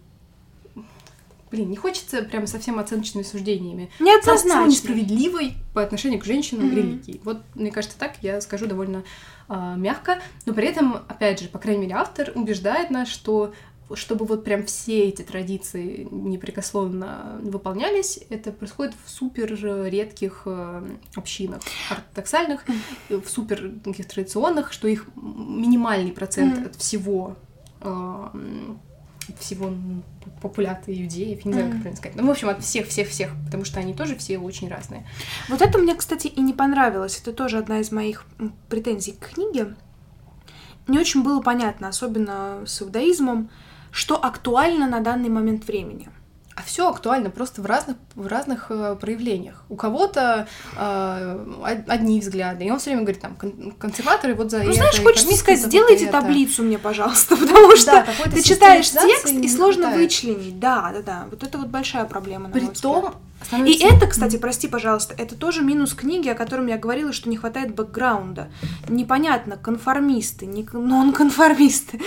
[1.55, 3.89] Блин, не хочется прям совсем оценочными суждениями.
[4.01, 4.67] Неоднозначно.
[4.67, 6.75] несправедливой по отношению к женщинам mm-hmm.
[6.75, 7.21] религии.
[7.23, 9.05] Вот, мне кажется, так я скажу довольно
[9.49, 10.21] э, мягко.
[10.47, 13.55] Но при этом, опять же, по крайней мере, автор убеждает нас, что
[13.93, 21.63] чтобы вот прям все эти традиции непрекословно выполнялись, это происходит в супер всередких э, общинах
[21.89, 22.65] ортодоксальных,
[23.11, 26.67] в супер таких традиционных, что их минимальный процент mm-hmm.
[26.67, 27.37] от всего
[27.81, 28.27] э,
[29.39, 29.73] всего
[30.41, 32.17] популяции иудеев, не знаю, как правильно сказать.
[32.17, 35.07] Ну, в общем, от всех-всех-всех, потому что они тоже все очень разные.
[35.49, 37.21] Вот это мне, кстати, и не понравилось.
[37.21, 38.25] Это тоже одна из моих
[38.69, 39.75] претензий к книге.
[40.87, 43.51] Не очень было понятно, особенно с иудаизмом,
[43.91, 46.09] что актуально на данный момент времени.
[46.57, 49.65] А все актуально просто в разных, в разных э, проявлениях.
[49.69, 53.37] У кого-то э, одни взгляды, и он все время говорит, там,
[53.79, 54.75] консерваторы вот за ну, это.
[54.75, 56.21] знаешь, хочется сказать, сделайте это.
[56.21, 60.03] таблицу мне, пожалуйста, потому что да, ты читаешь текст и сложно хватает.
[60.03, 60.61] вычленить.
[60.61, 61.27] Да, да, да.
[61.29, 63.15] Вот это вот большая проблема, на При том.
[63.45, 63.87] Становится...
[63.87, 67.37] И это, кстати, прости, пожалуйста, это тоже минус книги, о котором я говорила, что не
[67.37, 68.51] хватает бэкграунда.
[68.89, 72.01] Непонятно, конформисты, не нон-конформисты,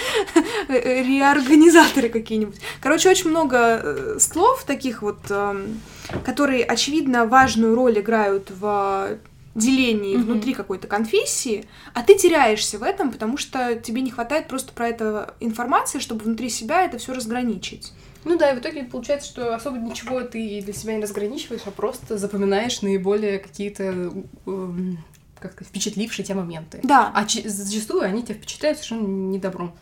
[0.68, 2.60] реорганизаторы какие-нибудь.
[2.82, 5.80] Короче, очень много э, слов таких вот эм,
[6.24, 9.18] которые, очевидно, важную роль играют в
[9.56, 10.24] делении mm-hmm.
[10.24, 14.88] внутри какой-то конфессии, а ты теряешься в этом, потому что тебе не хватает просто про
[14.88, 17.92] это информации, чтобы внутри себя это все разграничить.
[18.28, 21.72] Ну да, и в итоге получается, что особо ничего ты для себя не разграничиваешь, а
[21.72, 24.14] просто запоминаешь наиболее какие-то
[24.46, 24.98] эм,
[25.40, 26.82] как сказать, впечатлившие тебя моменты.
[26.84, 27.10] Да.
[27.16, 29.74] А зачастую они тебя впечатляют совершенно недобром.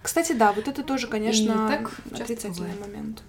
[0.00, 3.22] Кстати, да, вот это тоже, конечно, и так отрицательный момент.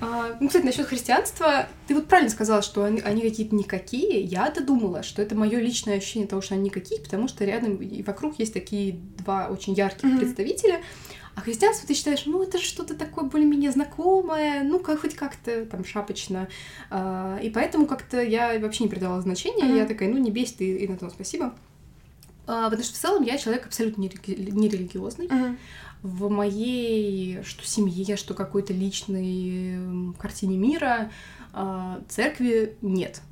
[0.00, 4.20] А, ну, кстати, насчет христианства, ты вот правильно сказала, что они, они какие-то никакие.
[4.20, 8.02] Я-то думала, что это мое личное ощущение того, что они никакие, потому что рядом и
[8.02, 10.18] вокруг есть такие два очень ярких mm-hmm.
[10.18, 10.80] представителя.
[11.36, 15.66] А христианство ты считаешь, ну это же что-то такое более-менее знакомое, ну как хоть как-то
[15.66, 16.48] там шапочно.
[16.90, 19.64] А, и поэтому как-то я вообще не придавала значения.
[19.64, 19.76] Mm-hmm.
[19.76, 21.54] Я такая, ну не бесит, и, и на том спасибо.
[22.46, 25.26] А, потому что в целом я человек абсолютно нерелигиозный.
[25.26, 25.56] Mm-hmm
[26.02, 31.10] в моей что семье, что какой-то личной картине мира
[31.52, 33.22] а, церкви нет.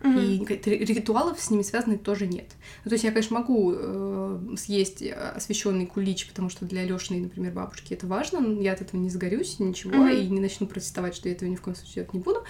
[0.00, 0.66] Mm-hmm.
[0.66, 2.46] И ритуалов с ними связанных тоже нет.
[2.84, 7.52] Ну, то есть я, конечно, могу э, съесть освященный кулич, потому что для Лешиной, например,
[7.52, 10.22] бабушки это важно, но я от этого не сгорюсь, ничего, mm-hmm.
[10.22, 12.42] и не начну протестовать, что я этого ни в коем случае делать не буду.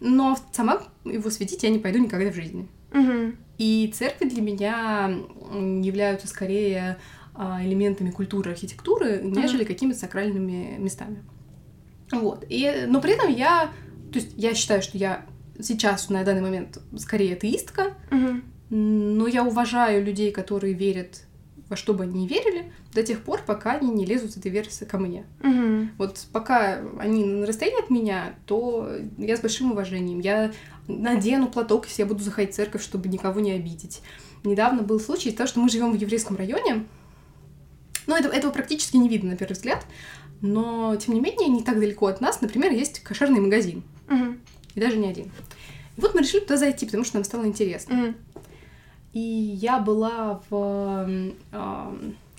[0.00, 2.68] Но сама его светить я не пойду никогда в жизни.
[2.90, 3.36] Mm-hmm.
[3.58, 5.16] И церкви для меня
[5.50, 6.98] являются скорее
[7.34, 9.66] а, элементами культуры, архитектуры, нежели mm-hmm.
[9.66, 11.22] какими-то сакральными местами.
[12.10, 12.44] Вот.
[12.48, 13.70] И, но при этом я,
[14.12, 15.24] то есть я считаю, что я
[15.60, 18.42] сейчас на данный момент скорее атеистка, mm-hmm.
[18.70, 21.22] но я уважаю людей, которые верят
[21.68, 24.52] во что бы они ни верили, до тех пор, пока они не лезут с этой
[24.52, 25.24] версии ко мне.
[25.40, 25.88] Mm-hmm.
[25.98, 28.88] Вот пока они на расстоянии от меня, то
[29.18, 30.20] я с большим уважением.
[30.20, 30.52] Я
[30.86, 34.00] надену платок, если я буду заходить в церковь, чтобы никого не обидеть.
[34.44, 36.86] Недавно был случай того, что мы живем в еврейском районе,
[38.06, 39.84] но ну, это, этого практически не видно на первый взгляд.
[40.40, 43.82] Но, тем не менее, не так далеко от нас, например, есть кошерный магазин.
[44.08, 44.36] Угу.
[44.76, 45.26] И даже не один.
[45.96, 47.98] И вот мы решили туда зайти, потому что нам стало интересно.
[47.98, 48.14] Угу.
[49.14, 51.32] И я была в, э,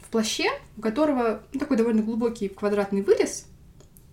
[0.01, 3.47] в плаще, у которого ну, такой довольно глубокий квадратный вырез.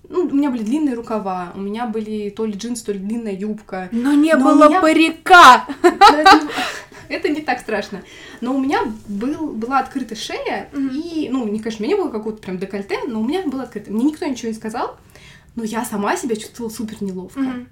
[0.08, 3.34] Ну, у меня были длинные рукава, у меня были то ли джинсы, то ли длинная
[3.34, 3.88] юбка.
[3.92, 4.80] Но не Но было меня...
[4.80, 5.66] парика!
[7.08, 8.02] это не так страшно.
[8.40, 10.90] Но у меня был, была открыта шея, mm-hmm.
[10.94, 13.64] и, ну, не, конечно, у меня не было какого-то прям декольте, но у меня было
[13.64, 13.92] открыто.
[13.92, 14.96] Мне никто ничего не сказал,
[15.54, 17.40] но я сама себя чувствовала супер неловко.
[17.40, 17.66] Mm-hmm.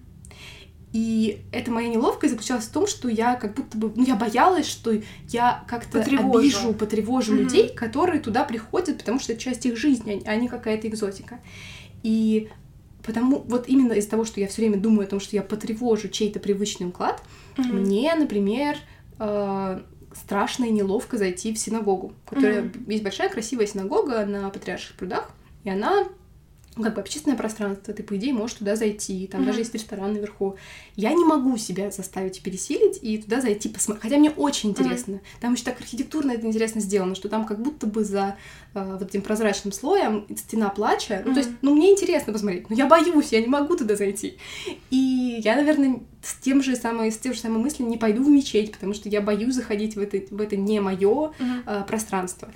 [0.93, 4.67] И эта моя неловкость заключалась в том, что я как будто бы, ну, я боялась,
[4.67, 4.93] что
[5.29, 6.39] я как-то потревожу.
[6.39, 7.39] обижу, потревожу mm-hmm.
[7.39, 11.41] людей, которые туда приходят, потому что это часть их жизни, а не какая-то экзотика.
[12.03, 12.51] И
[13.03, 16.09] потому вот именно из-за того, что я все время думаю о том, что я потревожу
[16.09, 17.23] чей-то привычный уклад,
[17.57, 17.73] mm-hmm.
[17.73, 18.77] мне, например,
[19.19, 19.81] э,
[20.15, 22.91] страшно и неловко зайти в синагогу, которая mm-hmm.
[22.93, 25.31] есть большая красивая синагога на Патриарших прудах,
[25.65, 26.05] и она
[26.75, 29.47] как бы общественное пространство, ты, по идее, можешь туда зайти, там mm-hmm.
[29.47, 30.57] даже есть ресторан наверху.
[30.97, 35.15] Я не могу себя заставить пересилить и туда зайти посмотреть, хотя мне очень интересно.
[35.15, 35.41] Mm-hmm.
[35.41, 38.37] Там еще так архитектурно это интересно сделано, что там как будто бы за
[38.75, 41.23] э, вот этим прозрачным слоем стена плача, mm-hmm.
[41.27, 44.39] ну, то есть, ну, мне интересно посмотреть, но я боюсь, я не могу туда зайти.
[44.91, 48.29] И я, наверное, с тем же самой, с тем же самой мыслью не пойду в
[48.29, 51.63] мечеть, потому что я боюсь заходить в это, в это не мое mm-hmm.
[51.67, 52.51] э, пространство.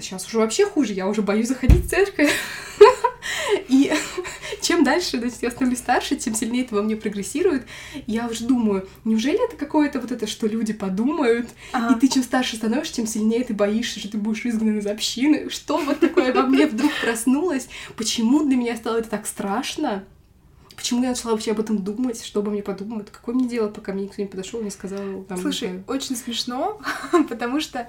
[0.00, 2.32] Сейчас уже вообще хуже, я уже боюсь заходить в церковь.
[3.68, 3.92] И
[4.60, 7.66] чем дальше есть я становлюсь старше, тем сильнее это во мне прогрессирует.
[8.06, 11.48] Я уже думаю, неужели это какое-то вот это, что люди подумают?
[11.72, 11.94] Ага.
[11.94, 15.50] И ты чем старше становишься, тем сильнее ты боишься, что ты будешь изгнан из общины.
[15.50, 17.68] Что вот такое во мне вдруг проснулось?
[17.96, 20.04] Почему для меня стало это так страшно?
[20.76, 22.24] Почему я начала вообще об этом думать?
[22.24, 23.10] Что обо мне подумают?
[23.10, 25.22] Какое мне дело, пока мне никто не подошел и не сказал?
[25.28, 26.80] Там, Слушай, очень смешно,
[27.28, 27.88] потому что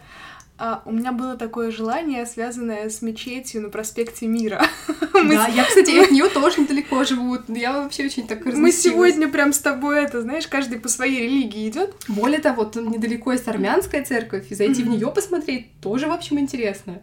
[0.58, 4.66] а, у меня было такое желание, связанное с мечетью на проспекте Мира.
[5.14, 7.38] Да, я, кстати, от нее тоже недалеко живу.
[7.48, 11.70] Я вообще очень так Мы сегодня прям с тобой это, знаешь, каждый по своей религии
[11.70, 11.96] идет.
[12.08, 16.40] Более того, тут недалеко есть армянская церковь, и зайти в нее посмотреть тоже, в общем,
[16.40, 17.02] интересно.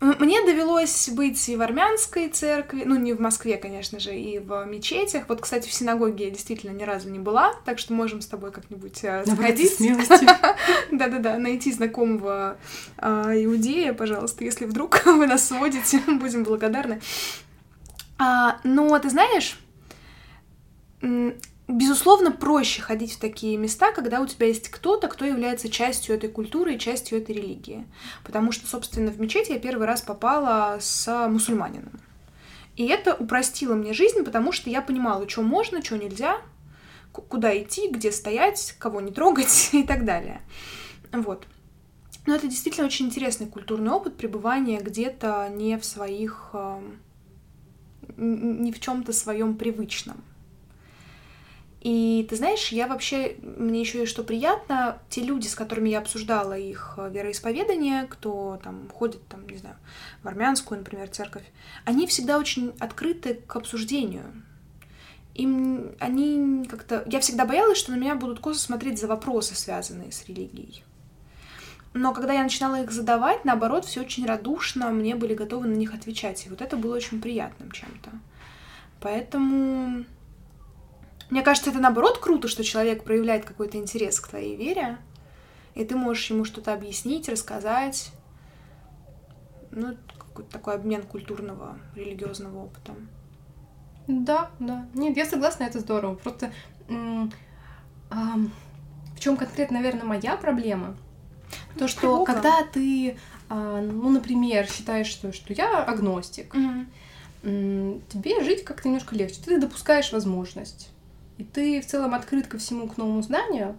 [0.00, 4.64] Мне довелось быть и в армянской церкви, ну, не в Москве, конечно же, и в
[4.64, 5.24] мечетях.
[5.28, 8.50] Вот, кстати, в синагоге я действительно ни разу не была, так что можем с тобой
[8.50, 9.76] как-нибудь э, сходить.
[10.90, 12.56] Да-да-да, найти знакомого
[12.96, 17.02] э, иудея, пожалуйста, если вдруг вы нас сводите, будем благодарны.
[18.18, 19.58] А, но ты знаешь,
[21.70, 26.28] Безусловно, проще ходить в такие места, когда у тебя есть кто-то, кто является частью этой
[26.28, 27.86] культуры и частью этой религии.
[28.24, 32.00] Потому что, собственно, в мечеть я первый раз попала с мусульманином.
[32.74, 36.38] И это упростило мне жизнь, потому что я понимала, что можно, что нельзя,
[37.12, 40.40] куда идти, где стоять, кого не трогать и так далее.
[41.12, 41.46] Вот.
[42.26, 46.98] Но это действительно очень интересный культурный опыт пребывания где-то не в своих, эм,
[48.16, 50.24] не в чем-то своем привычном.
[51.80, 56.00] И ты знаешь, я вообще, мне еще и что приятно, те люди, с которыми я
[56.00, 59.76] обсуждала их э, вероисповедание, кто там ходит, там, не знаю,
[60.22, 61.44] в армянскую, например, церковь,
[61.86, 64.24] они всегда очень открыты к обсуждению.
[65.34, 67.02] Им они как-то...
[67.06, 70.84] Я всегда боялась, что на меня будут косо смотреть за вопросы, связанные с религией.
[71.94, 75.94] Но когда я начинала их задавать, наоборот, все очень радушно, мне были готовы на них
[75.94, 76.44] отвечать.
[76.44, 78.10] И вот это было очень приятным чем-то.
[79.00, 80.04] Поэтому
[81.30, 84.98] мне кажется, это наоборот круто, что человек проявляет какой-то интерес к твоей вере,
[85.74, 88.10] и ты можешь ему что-то объяснить, рассказать.
[89.70, 92.92] Ну, какой-то такой обмен культурного, религиозного опыта.
[94.08, 94.86] Да, да.
[94.94, 96.16] Нет, я согласна, это здорово.
[96.16, 96.52] Просто
[96.88, 97.32] м-
[98.10, 100.96] в чем конкретно, наверное, моя проблема?
[101.78, 102.32] То, что Тревога.
[102.32, 103.16] когда ты,
[103.48, 106.86] а, ну, например, считаешь, что, что я агностик, mm-hmm.
[107.44, 109.40] м- тебе жить как-то немножко легче.
[109.44, 110.90] Ты допускаешь возможность
[111.40, 113.76] и ты в целом открыт ко всему к новому знанию,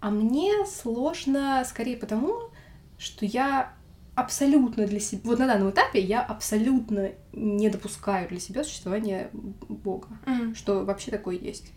[0.00, 2.50] а мне сложно скорее потому,
[2.98, 3.72] что я
[4.16, 10.08] абсолютно для себя, вот на данном этапе я абсолютно не допускаю для себя существования Бога,
[10.26, 10.56] mm.
[10.56, 11.70] что вообще такое есть.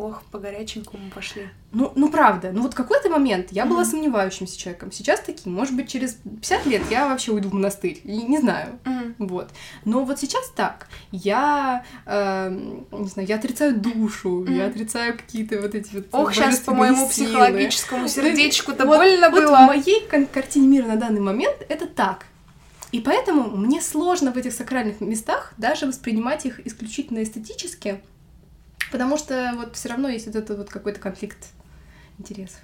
[0.00, 1.48] Ох, по горяченькому пошли.
[1.72, 3.90] Ну, ну правда, ну вот какой-то момент я была mm-hmm.
[3.90, 4.90] сомневающимся человеком.
[4.92, 8.00] Сейчас таким, может быть, через 50 лет я вообще уйду в монастырь.
[8.04, 8.78] И не знаю.
[8.84, 9.14] Mm-hmm.
[9.18, 9.50] Вот.
[9.84, 10.88] Но вот сейчас так.
[11.12, 12.48] Я, э,
[12.92, 14.56] не знаю, я отрицаю душу, mm-hmm.
[14.56, 17.28] я отрицаю какие-то вот эти вот Ох, сейчас по моему силы.
[17.28, 19.56] психологическому сердечку-то вот, больно вот было.
[19.56, 20.00] в моей
[20.32, 22.24] картине мира на данный момент это так.
[22.90, 28.00] И поэтому мне сложно в этих сакральных местах даже воспринимать их исключительно эстетически,
[28.90, 31.48] Потому что вот все равно есть вот этот вот какой-то конфликт
[32.18, 32.60] интересов.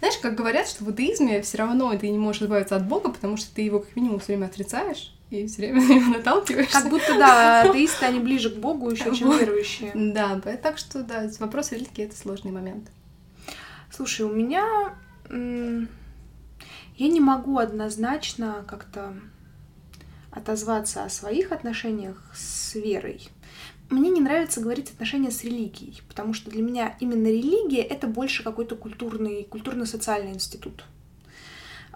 [0.00, 3.36] Знаешь, как говорят, что в иудаизме все равно ты не можешь избавиться от Бога, потому
[3.36, 6.72] что ты его как минимум все время отрицаешь и все время на него наталкиваешься.
[6.72, 9.92] Как будто, да, атеисты, они ближе к Богу еще, чем верующие.
[9.94, 12.90] Да, так что, да, вопрос религии— это сложный момент.
[13.90, 14.94] Слушай, у меня...
[16.96, 19.14] Я не могу однозначно как-то
[20.30, 23.28] отозваться о своих отношениях с верой
[23.90, 28.42] мне не нравится говорить отношения с религией, потому что для меня именно религия это больше
[28.42, 30.84] какой-то культурный, культурно-социальный институт.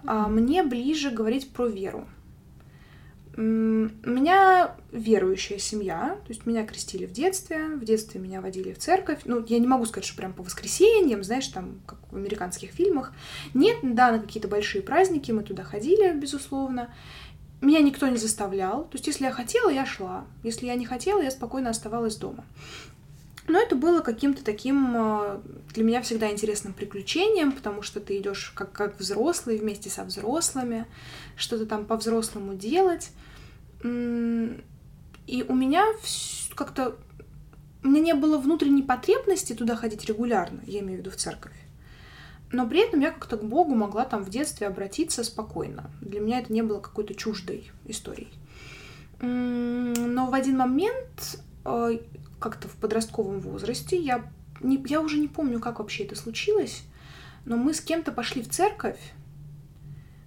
[0.05, 2.07] А мне ближе говорить про веру.
[3.37, 8.77] У меня верующая семья, то есть меня крестили в детстве, в детстве меня водили в
[8.77, 9.21] церковь.
[9.25, 13.11] Ну, я не могу сказать, что прям по воскресеньям, знаешь, там, как в американских фильмах.
[13.53, 16.93] Нет, да, на какие-то большие праздники мы туда ходили, безусловно.
[17.61, 18.83] Меня никто не заставлял.
[18.85, 20.25] То есть, если я хотела, я шла.
[20.43, 22.45] Если я не хотела, я спокойно оставалась дома.
[23.47, 25.39] Но это было каким-то таким э,
[25.73, 30.85] для меня всегда интересным приключением, потому что ты идешь как, как взрослый вместе со взрослыми,
[31.35, 33.11] что-то там по-взрослому делать.
[33.83, 35.85] И у меня
[36.55, 36.97] как-то...
[37.83, 41.53] У меня не было внутренней потребности туда ходить регулярно, я имею в виду в церковь
[42.55, 45.91] но при этом я как-то к Богу могла там в детстве обратиться спокойно.
[46.01, 48.31] Для меня это не было какой-то чуждой историей.
[49.19, 51.99] Но в один момент, э,
[52.39, 56.83] как-то в подростковом возрасте, я, не, я уже не помню, как вообще это случилось,
[57.43, 58.99] но мы с кем-то пошли в церковь.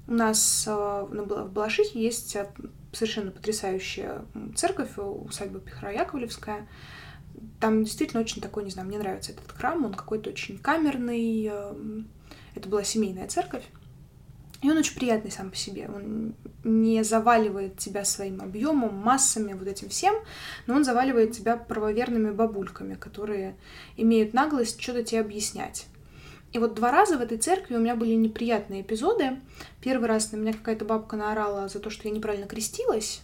[0.06, 2.46] У нас э, в Балашихе есть э,
[2.92, 4.22] совершенно потрясающая
[4.54, 6.68] церковь, усадьба Пихра Яковлевская.
[7.60, 11.50] Там действительно очень такой, не знаю, мне нравится этот храм, он какой-то очень камерный,
[12.58, 13.64] это была семейная церковь.
[14.60, 15.88] И он очень приятный сам по себе.
[15.92, 20.14] Он не заваливает тебя своим объемом, массами, вот этим всем,
[20.66, 23.56] но он заваливает тебя правоверными бабульками, которые
[23.96, 25.86] имеют наглость что-то тебе объяснять.
[26.52, 29.38] И вот два раза в этой церкви у меня были неприятные эпизоды.
[29.80, 33.20] Первый раз на меня какая-то бабка наорала за то, что я неправильно крестилась.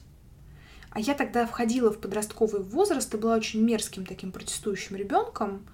[0.90, 5.66] А я тогда входила в подростковый возраст и была очень мерзким таким протестующим ребенком.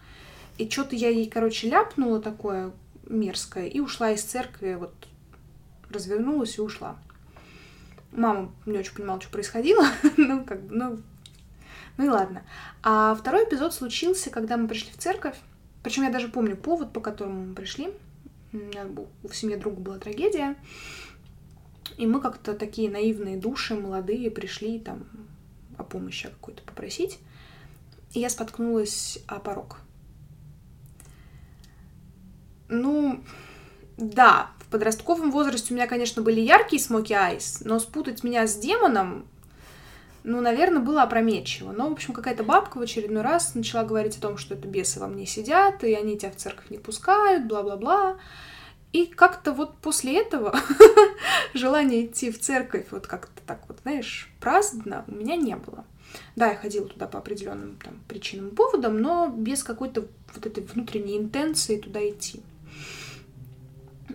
[0.57, 2.73] И что-то я ей, короче, ляпнула такое,
[3.11, 4.95] мерзкая, и ушла из церкви, вот
[5.91, 6.97] развернулась и ушла.
[8.13, 9.85] Мама не очень понимала, что происходило,
[10.17, 11.03] ну, как бы, ну,
[11.97, 12.43] ну и ладно.
[12.83, 15.37] А второй эпизод случился, когда мы пришли в церковь,
[15.83, 17.93] причем я даже помню повод, по которому мы пришли.
[18.53, 19.09] У меня был,
[19.59, 20.57] друга была трагедия,
[21.97, 25.05] и мы как-то такие наивные души, молодые, пришли там
[25.77, 27.19] о помощи какой-то попросить.
[28.13, 29.79] И я споткнулась о порог.
[32.71, 33.21] Ну,
[33.97, 38.57] да, в подростковом возрасте у меня, конечно, были яркие смоки айс, но спутать меня с
[38.57, 39.27] демоном,
[40.23, 41.73] ну, наверное, было опрометчиво.
[41.73, 45.01] Но, в общем, какая-то бабка в очередной раз начала говорить о том, что это бесы
[45.01, 48.19] во мне сидят, и они тебя в церковь не пускают, бла-бла-бла.
[48.93, 50.55] И как-то вот после этого
[51.55, 55.85] желания идти в церковь вот как-то так вот, знаешь, праздно у меня не было.
[56.37, 60.65] Да, я ходила туда по определенным там, причинам и поводам, но без какой-то вот этой
[60.65, 62.43] внутренней интенции туда идти.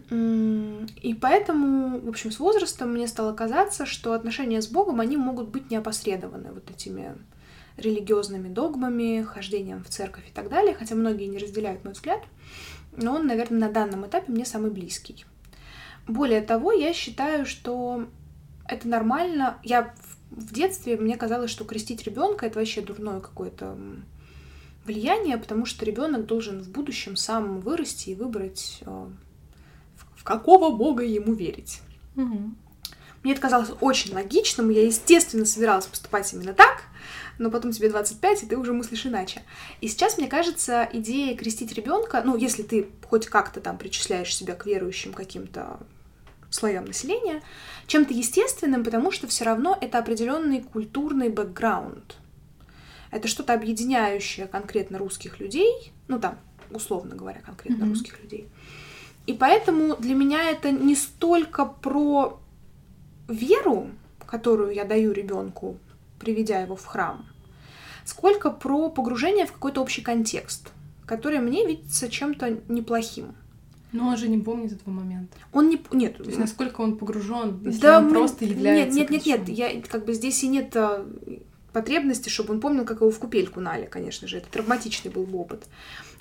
[0.10, 5.50] И поэтому, в общем, с возрастом мне стало казаться, что отношения с Богом, они могут
[5.50, 7.16] быть неопосредованы вот этими
[7.78, 12.22] религиозными догмами, хождением в церковь и так далее, хотя многие не разделяют мой взгляд,
[12.96, 15.26] но он, наверное, на данном этапе мне самый близкий.
[16.08, 18.08] Более того, я считаю, что
[18.68, 19.58] это нормально.
[19.64, 19.94] Я
[20.32, 23.78] в детстве мне казалось, что крестить ребенка это вообще дурное какое-то
[24.86, 29.10] влияние, потому что ребенок должен в будущем сам вырасти и выбрать, э,
[30.26, 31.80] какого бога ему верить.
[32.18, 32.52] Угу.
[33.24, 36.84] Мне это казалось очень логичным, я, естественно, собиралась поступать именно так,
[37.38, 39.44] но потом тебе 25, и ты уже мыслишь иначе.
[39.82, 44.56] И сейчас, мне кажется, идея крестить ребенка, ну, если ты хоть как-то там причисляешь себя
[44.56, 45.80] к верующим каким-то
[46.50, 47.42] слоям населения,
[47.88, 52.18] чем-то естественным, потому что все равно это определенный культурный бэкграунд.
[53.12, 56.40] Это что-то объединяющее конкретно русских людей, ну там,
[56.72, 57.90] условно говоря, конкретно mm-hmm.
[57.90, 58.50] русских людей.
[59.28, 62.40] И поэтому для меня это не столько про
[63.28, 63.90] веру,
[64.26, 65.78] которую я даю ребенку,
[66.20, 67.26] приведя его в храм,
[68.06, 70.72] сколько про погружение в какой-то общий контекст,
[71.06, 73.36] который мне видится чем-то неплохим.
[73.92, 75.38] Но он же не помнит этого момента.
[75.54, 75.82] Он не...
[75.92, 76.18] Нет.
[76.18, 79.00] То есть насколько он погружен, если да, он просто является...
[79.00, 79.58] Нет, нет, нет, нет.
[79.58, 81.08] Я, как бы здесь и нет а,
[81.72, 84.38] потребности, чтобы он помнил, как его в купельку нали, конечно же.
[84.38, 85.64] Это травматичный был бы опыт.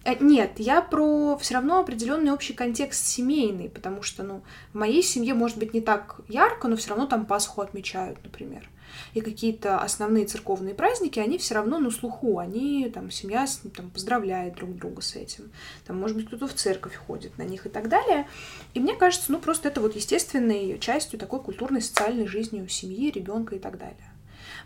[0.05, 4.43] Э, нет, я про все равно определенный общий контекст семейный, потому что, ну,
[4.73, 8.69] в моей семье может быть не так ярко, но все равно там Пасху отмечают, например
[9.13, 13.47] и какие-то основные церковные праздники, они все равно на слуху, они там семья
[13.77, 15.51] там, поздравляет друг друга с этим,
[15.87, 18.29] там, может быть, кто-то в церковь ходит на них и так далее.
[18.75, 23.11] И мне кажется, ну, просто это вот естественной частью такой культурной социальной жизни у семьи,
[23.11, 24.11] ребенка и так далее.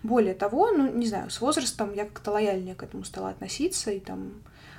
[0.02, 4.00] Более того, ну, не знаю, с возрастом я как-то лояльнее к этому стала относиться, и
[4.00, 4.32] там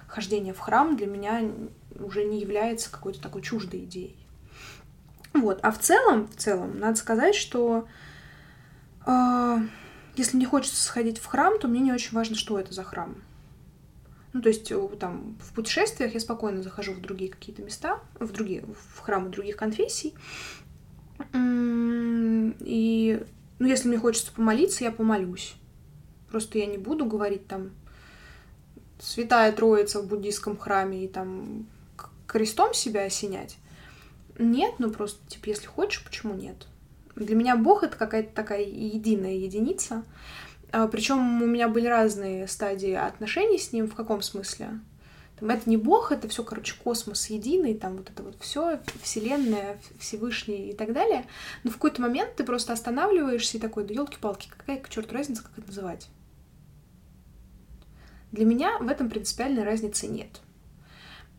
[0.09, 1.49] хождение в храм для меня
[1.99, 4.17] уже не является какой-то такой чуждой идеей.
[5.33, 5.59] Вот.
[5.61, 7.87] А в целом, в целом, надо сказать, что
[9.05, 9.59] а,
[10.15, 13.15] если не хочется сходить в храм, то мне не очень важно, что это за храм.
[14.33, 18.63] Ну, то есть там в путешествиях я спокойно захожу в другие какие-то места, в другие,
[18.93, 20.13] в храмы других конфессий.
[21.33, 23.23] И,
[23.59, 25.55] ну, если мне хочется помолиться, я помолюсь.
[26.29, 27.71] Просто я не буду говорить там
[28.99, 31.67] Святая Троица в буддийском храме и там
[32.27, 33.57] крестом себя осенять.
[34.37, 36.67] Нет, ну просто, типа, если хочешь, почему нет?
[37.15, 40.03] Для меня Бог это какая-то такая единая единица.
[40.71, 43.87] А, Причем у меня были разные стадии отношений с ним.
[43.87, 44.79] В каком смысле?
[45.39, 49.79] Там, это не Бог, это все, короче, космос единый, там вот это вот все, Вселенная,
[49.97, 51.25] Всевышний и так далее.
[51.63, 55.43] Но в какой-то момент ты просто останавливаешься и такой, да елки-палки, какая к черту разница,
[55.43, 56.09] как это называть?
[58.31, 60.41] Для меня в этом принципиальной разницы нет.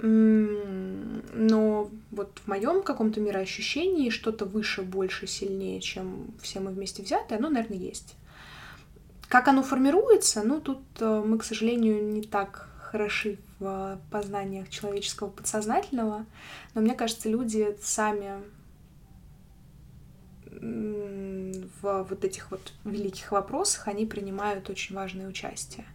[0.03, 7.39] Но вот в моем каком-то мироощущении что-то выше, больше, сильнее, чем все мы вместе взятые,
[7.39, 8.17] оно, наверное, есть.
[9.29, 15.29] Как оно формируется, ну, тут э, мы, к сожалению, не так хороши в познаниях человеческого
[15.29, 16.27] подсознательного,
[16.75, 18.43] но мне кажется, люди сами
[20.51, 25.87] в вот этих вот великих вопросах, они принимают очень важное участие.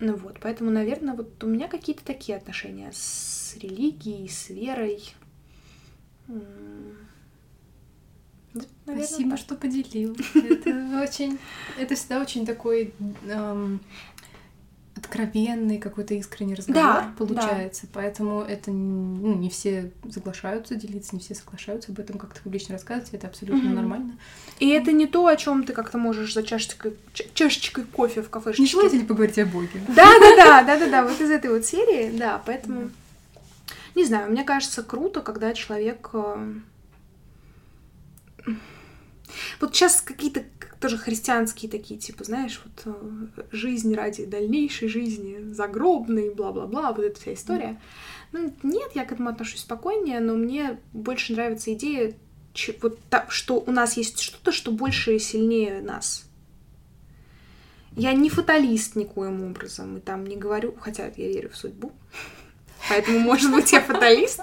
[0.00, 5.14] Ну вот, поэтому, наверное, вот у меня какие-то такие отношения с религией, с верой.
[8.86, 9.38] Наверное, Спасибо, так.
[9.38, 10.16] что поделил.
[10.34, 11.38] Это очень,
[11.76, 12.94] это всегда очень такой
[13.28, 13.80] эм,
[15.14, 17.88] откровенный какой-то искренний разговор да, получается, да.
[17.94, 23.14] поэтому это ну, не все соглашаются делиться, не все соглашаются об этом как-то публично рассказывать,
[23.14, 23.76] это абсолютно угу.
[23.76, 24.18] нормально.
[24.58, 26.94] И это не то, о чем ты как-то можешь за чашечкой,
[27.34, 28.62] чашечкой кофе в кафешечке.
[28.62, 29.80] Не желаете поговорить о Боге?
[29.88, 32.90] Да, да, да, да, да, да, вот из этой вот серии, да, поэтому
[33.94, 36.54] не знаю, мне кажется круто, когда человек э,
[39.60, 40.42] вот сейчас какие-то
[40.84, 47.18] тоже христианские такие, типа, знаешь, вот э, жизнь ради дальнейшей жизни, загробной, бла-бла-бла, вот эта
[47.18, 47.80] вся история.
[48.32, 52.14] Ну, нет, я к этому отношусь спокойнее, но мне больше нравится идея,
[52.82, 56.24] вот так, что у нас есть что-то, что больше и сильнее нас.
[57.96, 61.92] Я не фаталист никоим образом, и там не говорю, хотя я верю в судьбу,
[62.90, 64.40] поэтому, может быть, я фаталист,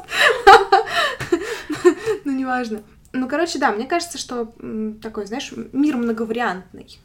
[2.25, 2.81] но неважно.
[3.13, 4.53] Ну, короче, да, мне кажется, что
[5.01, 6.99] такой, знаешь, мир многовариантный.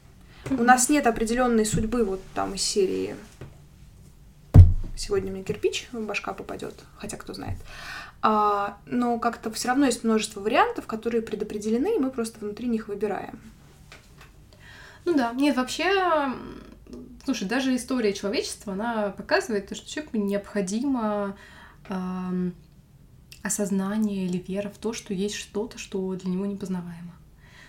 [0.50, 3.16] У нас нет определенной судьбы вот там из серии
[4.96, 7.58] сегодня мне кирпич в башка попадет, хотя кто знает.
[8.22, 12.88] А, но как-то все равно есть множество вариантов, которые предопределены, и мы просто внутри них
[12.88, 13.38] выбираем.
[15.04, 16.32] Ну да, нет, вообще,
[17.24, 21.36] слушай, даже история человечества, она показывает, что человеку необходимо
[21.88, 22.54] эм,
[23.46, 27.12] осознание или вера в то, что есть что-то, что для него непознаваемо.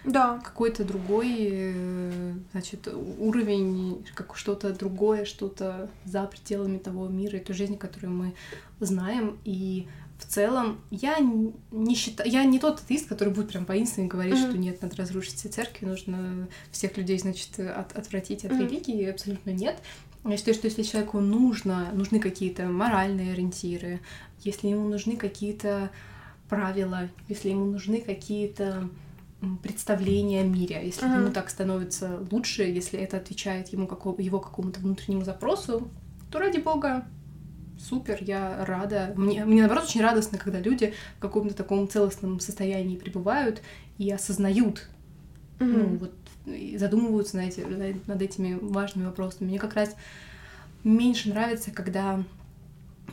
[0.05, 0.39] Да.
[0.39, 2.87] Какой-то другой, э, значит,
[3.19, 8.33] уровень, как что-то другое, что-то за пределами того мира и той жизни, которую мы
[8.79, 9.37] знаем.
[9.43, 14.35] И в целом я не считаю, я не тот атеист, который будет прям воинственно говорить,
[14.35, 14.49] mm-hmm.
[14.49, 18.67] что нет, надо разрушить все церкви, нужно всех людей, значит, от, отвратить от mm-hmm.
[18.67, 19.05] религии.
[19.05, 19.77] Абсолютно нет.
[20.27, 24.01] Я считаю, что если человеку нужно, нужны какие-то моральные ориентиры,
[24.43, 25.89] если ему нужны какие-то
[26.49, 28.89] правила, если ему нужны какие-то
[29.61, 31.21] представления о мире, если uh-huh.
[31.21, 35.87] ему так становится лучше, если это отвечает ему какого, его какому-то внутреннему запросу,
[36.31, 37.05] то ради бога,
[37.79, 39.13] супер, я рада.
[39.15, 43.61] Мне, мне наоборот очень радостно, когда люди в каком-то таком целостном состоянии пребывают
[43.97, 44.89] и осознают,
[45.59, 45.65] uh-huh.
[45.65, 46.13] ну вот
[46.77, 47.61] задумываются на эти,
[48.07, 49.49] над этими важными вопросами.
[49.49, 49.95] Мне как раз
[50.83, 52.23] меньше нравится, когда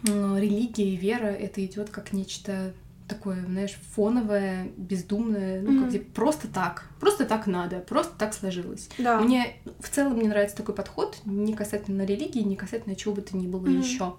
[0.05, 2.73] религия и вера это идет как нечто
[3.09, 5.83] такое, знаешь, фоновое, бездумное, ну, mm-hmm.
[5.83, 8.89] как типа, просто так, просто так надо, просто так сложилось.
[8.99, 9.21] Да.
[9.21, 13.37] Мне в целом мне нравится такой подход, не касательно религии, не касательно чего бы то
[13.37, 13.79] ни было mm-hmm.
[13.79, 14.15] еще.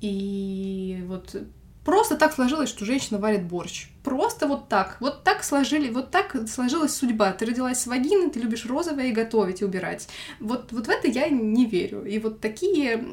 [0.00, 1.36] И вот
[1.84, 3.88] Просто так сложилось, что женщина варит борщ.
[4.02, 4.96] Просто вот так.
[5.00, 7.32] Вот так сложили, вот так сложилась судьба.
[7.32, 10.08] Ты родилась с вагины, ты любишь розовое и готовить, и убирать.
[10.40, 12.04] Вот, вот в это я не верю.
[12.04, 13.04] И вот такие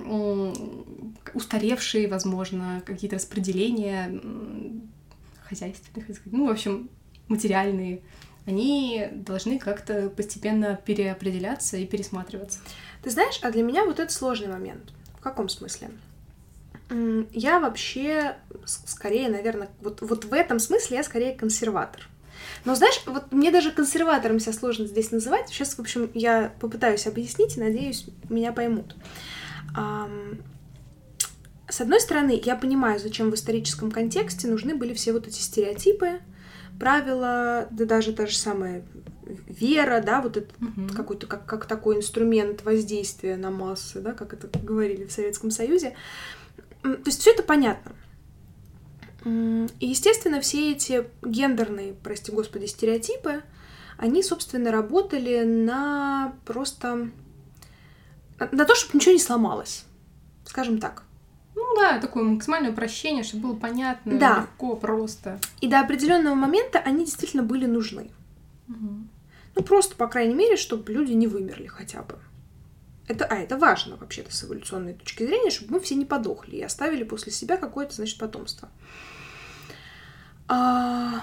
[1.33, 4.21] устаревшие, возможно, какие-то распределения
[5.43, 6.89] хозяйственных, ну, в общем,
[7.27, 8.01] материальные,
[8.45, 12.59] они должны как-то постепенно переопределяться и пересматриваться.
[13.03, 14.93] Ты знаешь, а для меня вот это сложный момент.
[15.17, 15.91] В каком смысле?
[17.31, 18.35] Я вообще
[18.65, 22.07] скорее, наверное, вот, вот в этом смысле я скорее консерватор.
[22.65, 25.49] Но знаешь, вот мне даже консерватором себя сложно здесь называть.
[25.49, 28.95] Сейчас, в общем, я попытаюсь объяснить и надеюсь, меня поймут.
[31.69, 36.19] С одной стороны, я понимаю, зачем в историческом контексте нужны были все вот эти стереотипы,
[36.77, 38.83] правила, да даже та же самая
[39.47, 40.93] вера, да, вот это угу.
[40.93, 45.93] какой-то как, как такой инструмент воздействия на массы, да, как это говорили в Советском Союзе.
[46.81, 47.93] То есть все это понятно.
[49.23, 53.43] И, естественно, все эти гендерные, прости господи, стереотипы,
[53.97, 57.11] они, собственно, работали на просто...
[58.39, 59.85] на то, чтобы ничего не сломалось.
[60.45, 61.03] Скажем так.
[61.55, 64.39] Ну да, такое максимальное упрощение, чтобы было понятно, да.
[64.39, 65.39] легко, просто.
[65.59, 68.09] И до определенного момента они действительно были нужны.
[68.67, 69.07] Угу.
[69.55, 72.17] Ну, просто, по крайней мере, чтобы люди не вымерли хотя бы.
[73.11, 76.63] Это, а, это важно вообще-то с эволюционной точки зрения, чтобы мы все не подохли и
[76.63, 78.69] оставили после себя какое-то, значит, потомство.
[80.47, 81.21] А,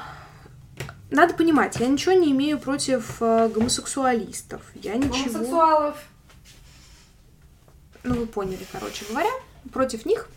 [1.10, 4.60] надо понимать, я ничего не имею против э, гомосексуалистов.
[4.74, 5.32] Я ничего...
[5.32, 6.04] Гомосексуалов.
[8.02, 9.30] Ну, вы поняли, короче говоря.
[9.72, 10.28] Против них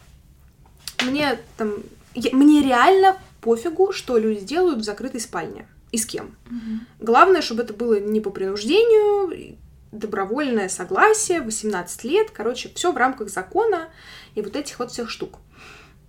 [1.03, 1.73] мне там...
[2.13, 5.67] Я, мне реально пофигу, что люди делают в закрытой спальне.
[5.91, 6.37] И с кем.
[6.45, 7.05] Угу.
[7.05, 9.57] Главное, чтобы это было не по принуждению,
[9.91, 13.89] добровольное согласие, 18 лет, короче, все в рамках закона
[14.35, 15.39] и вот этих вот всех штук.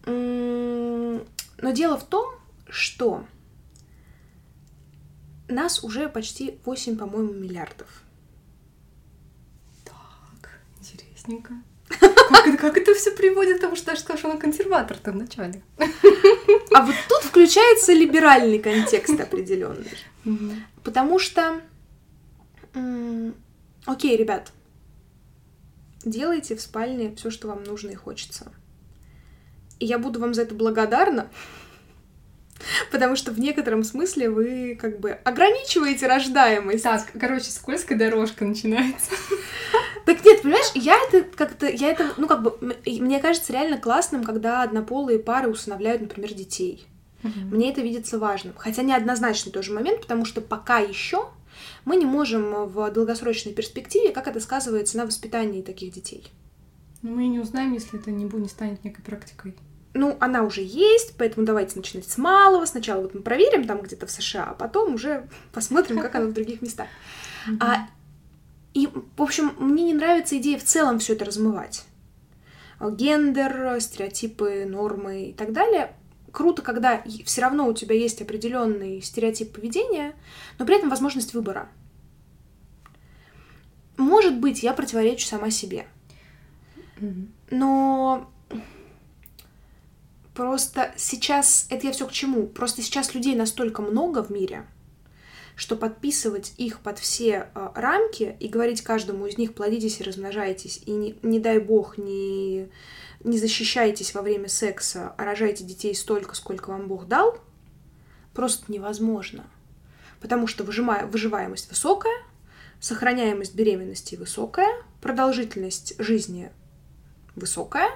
[0.07, 1.21] Но
[1.61, 2.35] дело в том,
[2.69, 3.25] что
[5.49, 7.89] нас уже почти 8, по-моему, миллиардов.
[9.85, 11.55] Так, интересненько.
[11.89, 15.63] Как это, как это все приводит к тому, что даже сказал, что она консерватор-то вначале.
[16.75, 19.93] А вот тут включается либеральный контекст определенный.
[20.83, 21.61] Потому что
[23.87, 24.53] Окей, ребят,
[26.05, 28.53] делайте в спальне все, что вам нужно и хочется.
[29.79, 31.29] И я буду вам за это благодарна,
[32.93, 36.85] потому что в некотором смысле вы как бы ограничиваете рождаемость.
[36.85, 39.13] Так, короче, скользкая дорожка начинается.
[40.05, 44.25] Так нет, понимаешь, я это как-то, я это, ну как бы, мне кажется реально классным,
[44.25, 46.89] когда однополые пары усыновляют, например, детей.
[47.23, 47.55] Угу.
[47.55, 48.53] Мне это видится важным.
[48.57, 51.29] Хотя неоднозначный тоже момент, потому что пока еще
[51.85, 56.27] мы не можем в долгосрочной перспективе, как это сказывается на воспитании таких детей.
[57.03, 59.57] Но мы не узнаем, если это не, будет, не станет некой практикой.
[59.95, 62.65] Ну, она уже есть, поэтому давайте начинать с малого.
[62.65, 66.33] Сначала вот мы проверим там где-то в США, а потом уже посмотрим, как оно в
[66.33, 66.87] других местах.
[67.61, 67.89] А,
[68.73, 71.85] и, в общем, мне не нравится идея в целом все это размывать.
[72.81, 75.95] Гендер, стереотипы, нормы и так далее
[76.33, 80.15] круто, когда все равно у тебя есть определенный стереотип поведения,
[80.59, 81.69] но при этом возможность выбора.
[83.97, 85.87] Может быть, я противоречу сама себе.
[87.51, 88.31] Но
[90.35, 92.47] просто сейчас, это я все к чему?
[92.47, 94.67] Просто сейчас людей настолько много в мире,
[95.57, 100.83] что подписывать их под все э, рамки и говорить каждому из них плодитесь и размножайтесь,
[100.87, 102.69] и не, не дай бог, не,
[103.25, 107.39] не защищайтесь во время секса, а рожайте детей столько, сколько вам Бог дал,
[108.35, 109.45] просто невозможно.
[110.21, 112.17] Потому что выжимая, выживаемость высокая,
[112.81, 114.71] сохраняемость беременности высокая,
[115.01, 116.51] продолжительность жизни
[117.37, 117.91] высокая,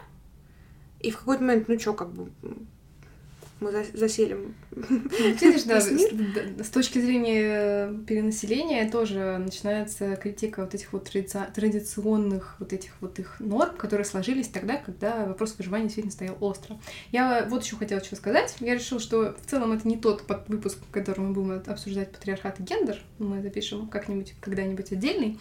[1.01, 2.31] и в какой-то момент, ну что, как бы
[3.61, 11.11] мы заселим Видишь, да, с, с точки зрения перенаселения тоже начинается критика вот этих вот
[11.55, 16.79] традиционных вот этих вот их норм, которые сложились тогда, когда вопрос выживания действительно стоял остро.
[17.13, 18.55] Я вот еще хотела что сказать.
[18.61, 22.61] Я решила, что в целом это не тот выпуск, в котором мы будем обсуждать патриархат
[22.61, 23.01] и гендер.
[23.19, 25.39] Мы запишем как-нибудь когда-нибудь отдельный.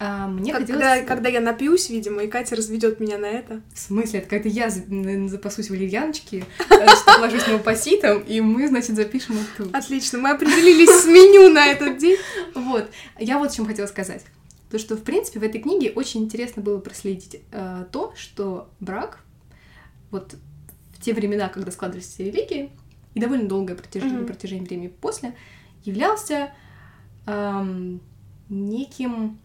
[0.00, 0.82] А, мне как, хотелось...
[0.82, 3.62] когда, когда я напьюсь, видимо, и Катя разведет меня на это.
[3.74, 4.20] В смысле?
[4.20, 9.76] Это когда я запасусь валерьяночки, э, что ложусь на упаситом, и мы, значит, запишем это
[9.76, 12.16] Отлично, мы определились с меню на этот день.
[12.54, 12.88] Вот.
[13.18, 14.22] Я вот о чем хотела сказать.
[14.70, 19.20] То, что, в принципе, в этой книге очень интересно было проследить э, то, что брак,
[20.10, 20.36] вот
[20.92, 22.70] в те времена, когда складывались все религии,
[23.14, 24.26] и довольно долгое протяжение, mm-hmm.
[24.26, 25.34] протяжение времени после,
[25.84, 26.52] являлся
[27.26, 28.00] эм,
[28.48, 29.38] неким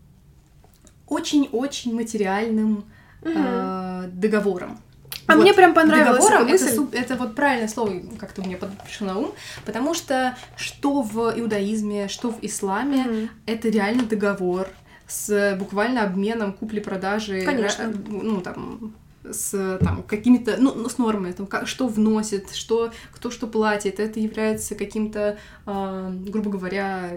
[1.08, 2.86] очень-очень материальным
[3.22, 3.32] угу.
[3.34, 4.80] э, договором.
[5.28, 5.42] А вот.
[5.42, 9.32] мне прям понравилось договором, это, это, это вот правильное слово как-то мне пришло на ум,
[9.66, 14.68] потому что что в иудаизме, что в исламе, mm это реально договор
[15.08, 17.94] с буквально обменом купли-продажи, Конечно.
[18.08, 18.96] ну там
[19.32, 24.00] с там какими-то, ну, ну, с нормами, там, как, что вносит, что, кто что платит,
[24.00, 27.12] это является каким-то, э, грубо говоря,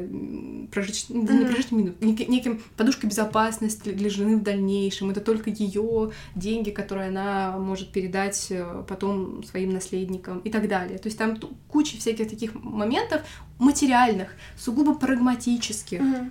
[0.73, 1.39] прожить, mm-hmm.
[1.39, 5.11] не прожить минут, нек- неким подушкой безопасности для жены в дальнейшем.
[5.11, 10.99] Это только ее деньги, которые она может передать э, потом своим наследникам и так далее.
[10.99, 11.39] То есть там
[11.69, 13.23] куча всяких таких моментов
[13.59, 16.01] материальных, сугубо прагматических.
[16.01, 16.31] Mm-hmm.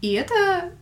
[0.00, 0.72] И это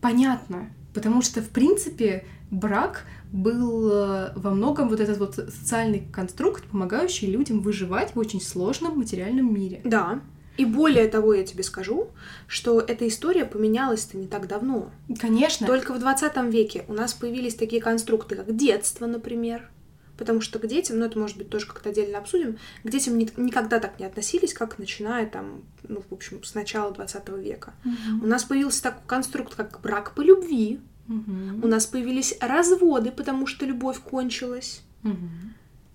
[0.00, 6.64] понятно, потому что, в принципе, брак был э, во многом вот этот вот социальный конструкт,
[6.64, 9.80] помогающий людям выживать в очень сложном материальном мире.
[9.84, 10.20] Да.
[10.58, 12.10] И более того, я тебе скажу,
[12.46, 14.90] что эта история поменялась-то не так давно.
[15.18, 15.66] Конечно.
[15.66, 19.70] Только в 20 веке у нас появились такие конструкты, как детство, например.
[20.18, 23.28] Потому что к детям, ну это может быть тоже как-то отдельно обсудим, к детям ни,
[23.38, 27.72] никогда так не относились, как начиная там, ну, в общем, с начала 20 века.
[27.84, 28.24] Угу.
[28.24, 31.64] У нас появился такой конструкт, как брак по любви, Угу.
[31.64, 34.82] У нас появились разводы, потому что любовь кончилась.
[35.04, 35.28] Угу.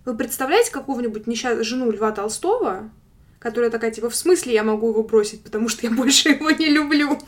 [0.06, 2.90] Вы представляете какого-нибудь несчастного жену Льва Толстого,
[3.40, 6.70] которая такая, типа, в смысле я могу его бросить, потому что я больше его не
[6.70, 7.20] люблю?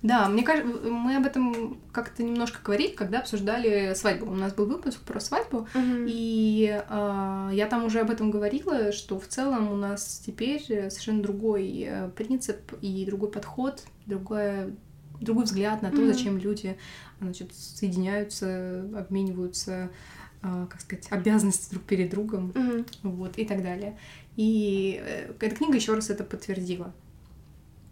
[0.00, 4.30] Да, мне кажется, мы об этом как-то немножко говорили, когда обсуждали свадьбу.
[4.30, 6.06] У нас был выпуск про свадьбу, uh-huh.
[6.08, 11.20] и э, я там уже об этом говорила, что в целом у нас теперь совершенно
[11.20, 14.70] другой э, принцип и другой подход, другое
[15.20, 16.12] другой взгляд на то, mm-hmm.
[16.12, 16.76] зачем люди
[17.20, 19.90] значит, соединяются, обмениваются,
[20.42, 22.86] э, как сказать, обязанности друг перед другом, mm-hmm.
[23.02, 23.98] вот, и так далее.
[24.36, 26.92] И э, эта книга еще раз это подтвердила.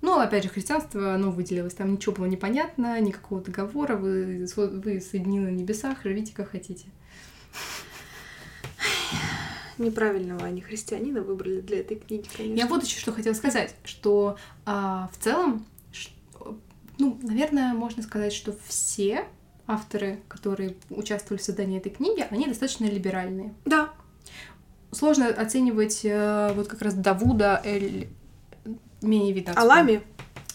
[0.02, 5.50] Ну, опять же, христианство, оно выделилось, там ничего было непонятно, никакого договора, вы, вы соединены
[5.50, 6.86] на небесах, живите как хотите.
[9.78, 12.56] Неправильного они христианина выбрали для этой книги, конечно.
[12.56, 15.66] Я вот еще что хотела сказать, что а, в целом
[16.98, 19.26] ну, наверное, можно сказать, что все
[19.66, 23.54] авторы, которые участвовали в создании этой книги, они достаточно либеральные.
[23.64, 23.90] Да.
[24.92, 28.08] Сложно оценивать э, вот как раз Давуда Эль...
[29.02, 29.52] менее видно.
[29.54, 30.02] Алами?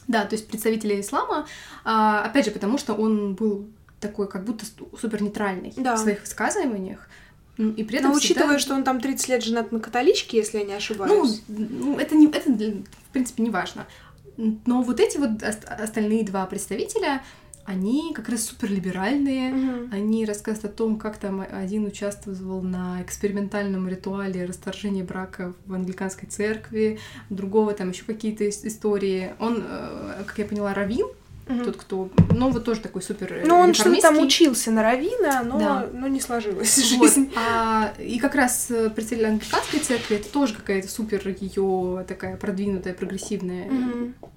[0.08, 1.46] Да, то есть представителя ислама,
[1.84, 3.68] а, опять же, потому что он был
[4.00, 4.66] такой как будто
[5.00, 5.96] супер нейтральный да.
[5.96, 7.08] в своих высказываниях.
[7.58, 8.42] И при этом Но всегда...
[8.42, 11.44] учитывая, что он там 30 лет женат на католичке, если я не ошибаюсь.
[11.48, 13.86] Ну, ну это, не, это в принципе не важно.
[14.66, 17.22] Но вот эти вот остальные два представителя,
[17.66, 19.52] они как раз суперлиберальные.
[19.52, 19.94] Mm-hmm.
[19.94, 26.28] Они рассказывают о том, как там один участвовал на экспериментальном ритуале расторжения брака в англиканской
[26.28, 29.34] церкви, другого там еще какие-то истории.
[29.40, 31.08] Он, э, как я поняла, равин,
[31.48, 31.64] Угу.
[31.66, 35.60] Тот, кто, ну, вот тоже такой супер Ну, он что-то там учился на равина, но,
[35.60, 35.88] да.
[35.92, 37.26] но не сложилось жизнь.
[37.26, 37.34] Вот.
[37.36, 43.66] А, и как раз представитель англиканской церкви, это тоже какая-то супер ее такая продвинутая, прогрессивная
[43.66, 44.31] угу.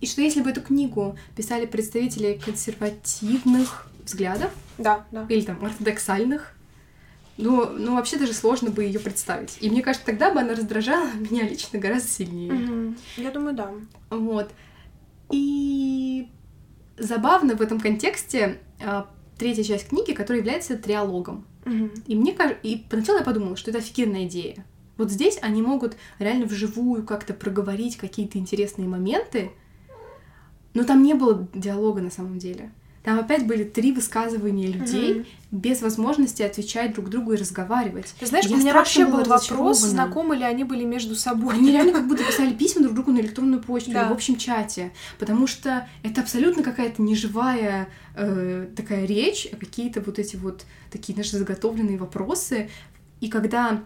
[0.00, 5.26] И что если бы эту книгу писали представители консервативных взглядов, да, да.
[5.28, 6.54] или там ортодоксальных,
[7.36, 9.56] ну, ну, вообще даже сложно бы ее представить.
[9.60, 12.52] И мне кажется, тогда бы она раздражала меня лично гораздо сильнее.
[12.52, 12.94] Угу.
[13.16, 13.70] Я думаю, да.
[14.10, 14.50] Вот.
[15.32, 16.28] И
[16.98, 21.46] забавно в этом контексте а, третья часть книги, которая является триалогом.
[21.64, 21.90] Угу.
[22.06, 24.64] И мне кажется, и поначалу я подумала, что это офигенная идея.
[25.00, 29.50] Вот здесь они могут реально вживую как-то проговорить какие-то интересные моменты,
[30.74, 32.70] но там не было диалога на самом деле.
[33.02, 35.26] Там опять были три высказывания людей mm-hmm.
[35.52, 38.14] без возможности отвечать друг другу и разговаривать.
[38.20, 41.54] Ты знаешь, Я у меня вообще был вопрос, знакомы ли они были между собой.
[41.54, 44.02] Они реально как будто писали письма друг другу на электронную почту Да.
[44.02, 50.02] или в общем чате, потому что это абсолютно какая-то неживая э, такая речь, а какие-то
[50.02, 52.68] вот эти вот такие наши заготовленные вопросы.
[53.22, 53.82] И когда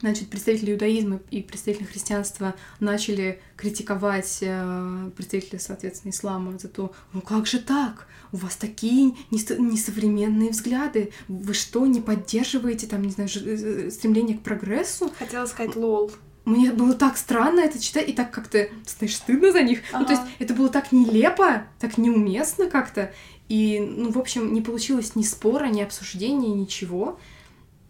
[0.00, 7.20] значит, представители иудаизма и представители христианства начали критиковать э, представителей, соответственно, ислама за то, ну
[7.20, 8.06] как же так?
[8.32, 11.12] У вас такие несо- несовременные взгляды.
[11.28, 15.12] Вы что, не поддерживаете там, не знаю, ж- э, стремление к прогрессу?
[15.18, 16.10] Хотела сказать лол.
[16.44, 19.80] Мне было так странно это читать, и так как-то, знаешь, стыдно за них.
[19.94, 20.30] Ну, то есть Ага.
[20.40, 23.14] это было так нелепо, так неуместно как-то.
[23.48, 27.18] И, ну, в общем, не получилось ни спора, ни обсуждения, ничего.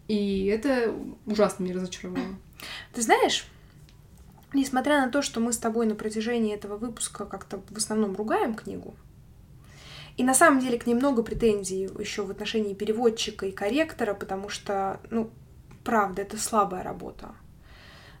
[0.07, 0.93] И это
[1.25, 2.35] ужасно меня разочаровало.
[2.93, 3.47] Ты знаешь,
[4.53, 8.55] несмотря на то, что мы с тобой на протяжении этого выпуска как-то в основном ругаем
[8.55, 8.95] книгу,
[10.17, 14.47] и на самом деле к ней много претензий еще в отношении переводчика и корректора, потому
[14.47, 15.29] что, ну,
[15.83, 17.35] правда, это слабая работа.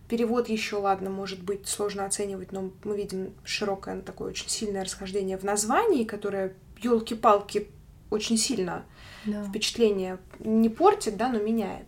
[0.09, 5.37] Перевод еще, ладно, может быть сложно оценивать, но мы видим широкое такое очень сильное расхождение
[5.37, 7.69] в названии, которое, елки-палки,
[8.11, 8.85] очень сильно
[9.25, 9.43] Да.
[9.43, 11.85] впечатление не портит, да, но меняет.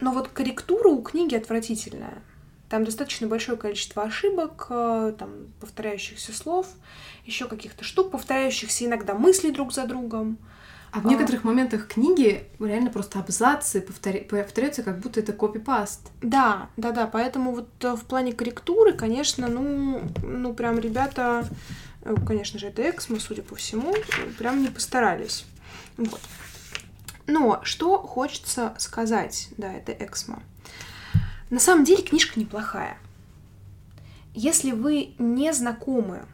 [0.00, 2.22] Но вот корректура у книги отвратительная.
[2.68, 6.68] Там достаточно большое количество ошибок, э, там, повторяющихся слов,
[7.26, 10.38] еще каких-то штук, повторяющихся иногда мыслей друг за другом.
[10.92, 16.10] А в некоторых моментах книги реально просто абзацы повторя- повторяются, как будто это копипаст.
[16.20, 21.46] Да, да, да, поэтому вот э, в плане корректуры, конечно, ну, ну прям ребята,
[22.02, 23.94] э, конечно же, это Эксмо, судя по всему,
[24.38, 25.44] прям не постарались.
[25.96, 26.20] Вот.
[27.30, 30.42] Но что хочется сказать, да, это Эксмо.
[31.48, 32.98] На самом деле книжка неплохая.
[34.34, 36.26] Если вы не знакомы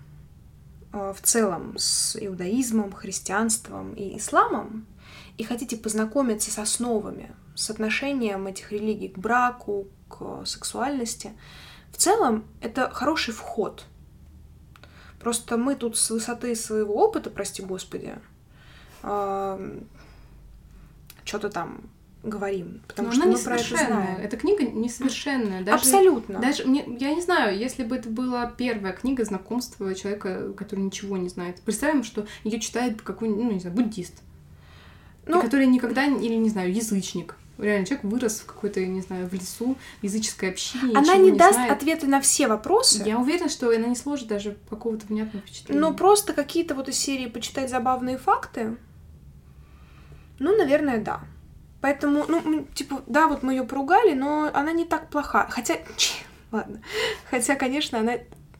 [0.94, 4.86] э, в целом с иудаизмом, христианством и исламом,
[5.36, 11.32] и хотите познакомиться с основами, с отношением этих религий к браку, к сексуальности,
[11.92, 13.84] в целом это хороший вход.
[15.20, 18.14] Просто мы тут с высоты своего опыта, прости господи,
[21.26, 21.80] что-то там
[22.22, 24.16] говорим, потому Но что она мы про это знаем.
[24.20, 25.62] Эта книга несовершенная.
[25.62, 26.40] Даже, Абсолютно.
[26.40, 31.16] Даже мне, я не знаю, если бы это была первая книга знакомства человека, который ничего
[31.18, 31.60] не знает.
[31.60, 34.22] Представим, что ее читает какой-нибудь, ну, не знаю, буддист.
[35.26, 37.36] Ну- который никогда, не- или, не знаю, язычник.
[37.58, 40.92] Реально, человек вырос в какой-то, не знаю, в лесу, в языческой общине.
[40.94, 41.72] Она ничего не даст знает.
[41.72, 45.80] ответы на все вопросы, Я уверена, что она не сложит даже какого-то внятного впечатления.
[45.80, 48.76] но просто какие-то вот из серии почитать забавные факты,
[50.38, 51.20] ну, наверное, да.
[51.80, 55.46] Поэтому, ну, типа, да, вот мы ее поругали, но она не так плоха.
[55.48, 56.14] Хотя, чи,
[56.52, 56.80] ладно.
[57.30, 58.14] Хотя, конечно, она...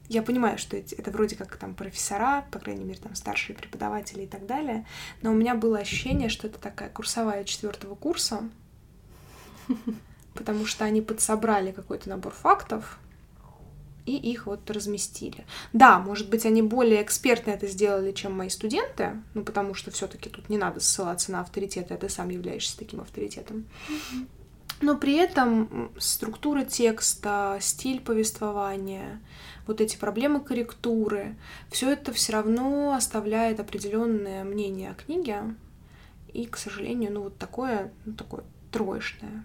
[0.09, 4.23] Я понимаю, что эти- это вроде как там профессора, по крайней мере, там старшие преподаватели
[4.23, 4.87] и так далее,
[5.23, 8.49] но у меня было ощущение, что это такая курсовая четвертого курса,
[10.35, 13.01] потому что они подсобрали какой-то набор фактов
[14.07, 15.45] и их вот разместили.
[15.73, 20.07] Да, может быть, они более экспертно это сделали, чем мои студенты, ну, потому что все
[20.07, 23.67] таки тут не надо ссылаться на авторитеты, а ты сам являешься таким авторитетом.
[24.81, 29.21] Но при этом структура текста, стиль повествования,
[29.67, 31.37] вот эти проблемы корректуры,
[31.71, 35.55] все это все равно оставляет определенное мнение о книге.
[36.33, 39.45] И, к сожалению, ну вот такое, ну, такое троечное.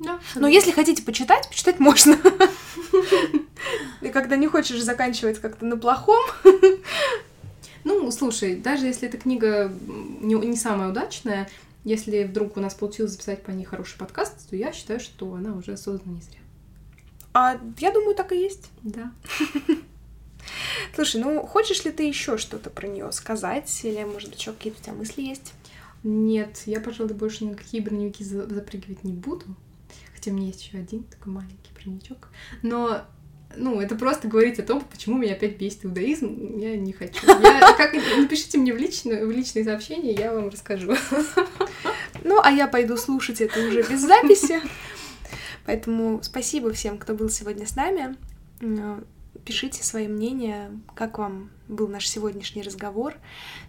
[0.00, 0.18] Да.
[0.34, 2.18] Но если хотите почитать, почитать можно.
[4.00, 6.20] И когда не хочешь заканчивать как-то на плохом,
[7.84, 9.72] Ну, слушай, даже если эта книга
[10.20, 11.48] не, не самая удачная,
[11.84, 15.54] если вдруг у нас получилось записать по ней хороший подкаст, то я считаю, что она
[15.54, 16.40] уже создана не зря.
[17.32, 18.70] а я думаю, так и есть.
[18.82, 19.12] Да.
[20.94, 23.80] Слушай, ну хочешь ли ты еще что-то про нее сказать?
[23.84, 25.54] Или, может быть, еще какие-то у тебя мысли есть?
[26.02, 29.44] Нет, я, пожалуй, больше ни на какие броневики за- запрыгивать не буду.
[30.20, 32.28] Хотя у меня есть еще один такой маленький броневичок.
[32.60, 33.06] Но,
[33.56, 37.26] ну, это просто говорить о том, почему меня опять бесит иудаизм, я не хочу.
[37.26, 40.94] Я, как, напишите мне в личные, в личные сообщения, я вам расскажу.
[42.22, 44.60] Ну, а я пойду слушать это уже без записи.
[45.64, 48.14] Поэтому спасибо всем, кто был сегодня с нами.
[49.44, 53.14] Пишите свои мнения, как вам был наш сегодняшний разговор,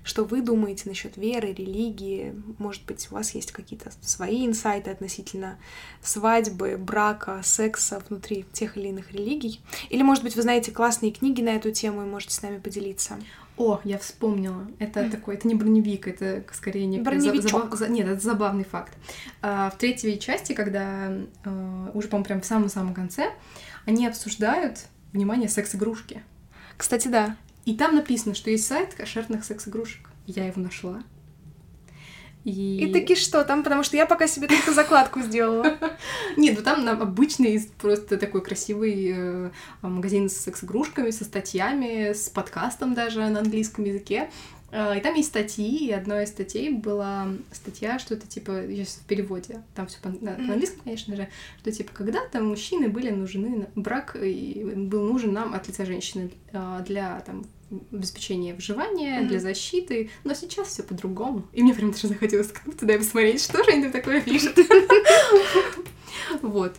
[0.03, 2.36] что вы думаете насчет веры, религии.
[2.57, 5.59] Может быть, у вас есть какие-то свои инсайты относительно
[6.01, 9.62] свадьбы, брака, секса внутри тех или иных религий.
[9.89, 13.18] Или, может быть, вы знаете классные книги на эту тему и можете с нами поделиться.
[13.57, 14.68] О, я вспомнила.
[14.80, 17.80] Это такой, это не броневик, это скорее не Броневичок.
[17.89, 18.93] нет, это забавный факт.
[19.41, 21.12] А, в третьей части, когда
[21.45, 23.32] а, уже, по-моему, прям в самом-самом конце,
[23.86, 26.24] они обсуждают, внимание, секс-игрушки.
[26.78, 27.38] Кстати, да.
[27.66, 30.09] И там написано, что есть сайт кошерных секс-игрушек.
[30.26, 31.03] Я его нашла.
[32.43, 32.80] И...
[32.84, 35.78] и таки что там, потому что я пока себе только закладку сделала.
[36.38, 39.51] Нет, ну там обычный просто такой красивый э,
[39.84, 44.32] магазин с секс-игрушками, со статьями, с подкастом даже на английском языке.
[44.72, 48.95] Э, и там есть статьи, и одной из статей была статья, что это типа, сейчас
[48.95, 51.28] в переводе, там все по, на, на английском, конечно же,
[51.59, 57.19] что типа когда-то мужчины были нужны, брак был нужен нам от лица женщины э, для
[57.22, 57.45] там
[57.91, 59.28] обеспечения выживания, mm-hmm.
[59.28, 61.47] для защиты, но сейчас все по-другому.
[61.53, 64.57] И мне прям даже захотелось ткнуть туда и посмотреть, что же они там такое пишут.
[66.41, 66.76] Вот.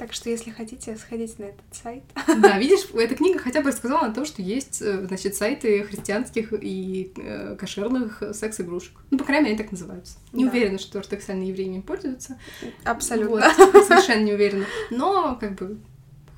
[0.00, 2.02] Так что, если хотите, сходите на этот сайт.
[2.40, 6.54] Да, видишь, эта книга хотя бы рассказала о том, что есть, э, значит, сайты христианских
[6.54, 8.94] и э, кошерных секс-игрушек.
[9.10, 10.16] Ну, по крайней мере, они так называются.
[10.32, 10.50] Не да.
[10.50, 12.38] уверена, что ортодоксальные евреи ими пользуются.
[12.82, 13.52] Абсолютно.
[13.58, 14.64] Вот, совершенно не уверена.
[14.90, 15.78] Но, как бы,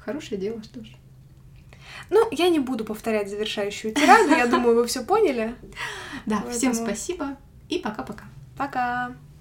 [0.05, 0.89] хорошее дело, что ж.
[2.11, 5.55] Ну, я не буду повторять завершающую тираду, я думаю, вы все поняли.
[6.27, 7.37] Да, всем спасибо
[7.69, 8.25] и пока-пока.
[8.59, 9.07] Пока.
[9.07, 9.07] -пока.
[9.07, 9.32] пока.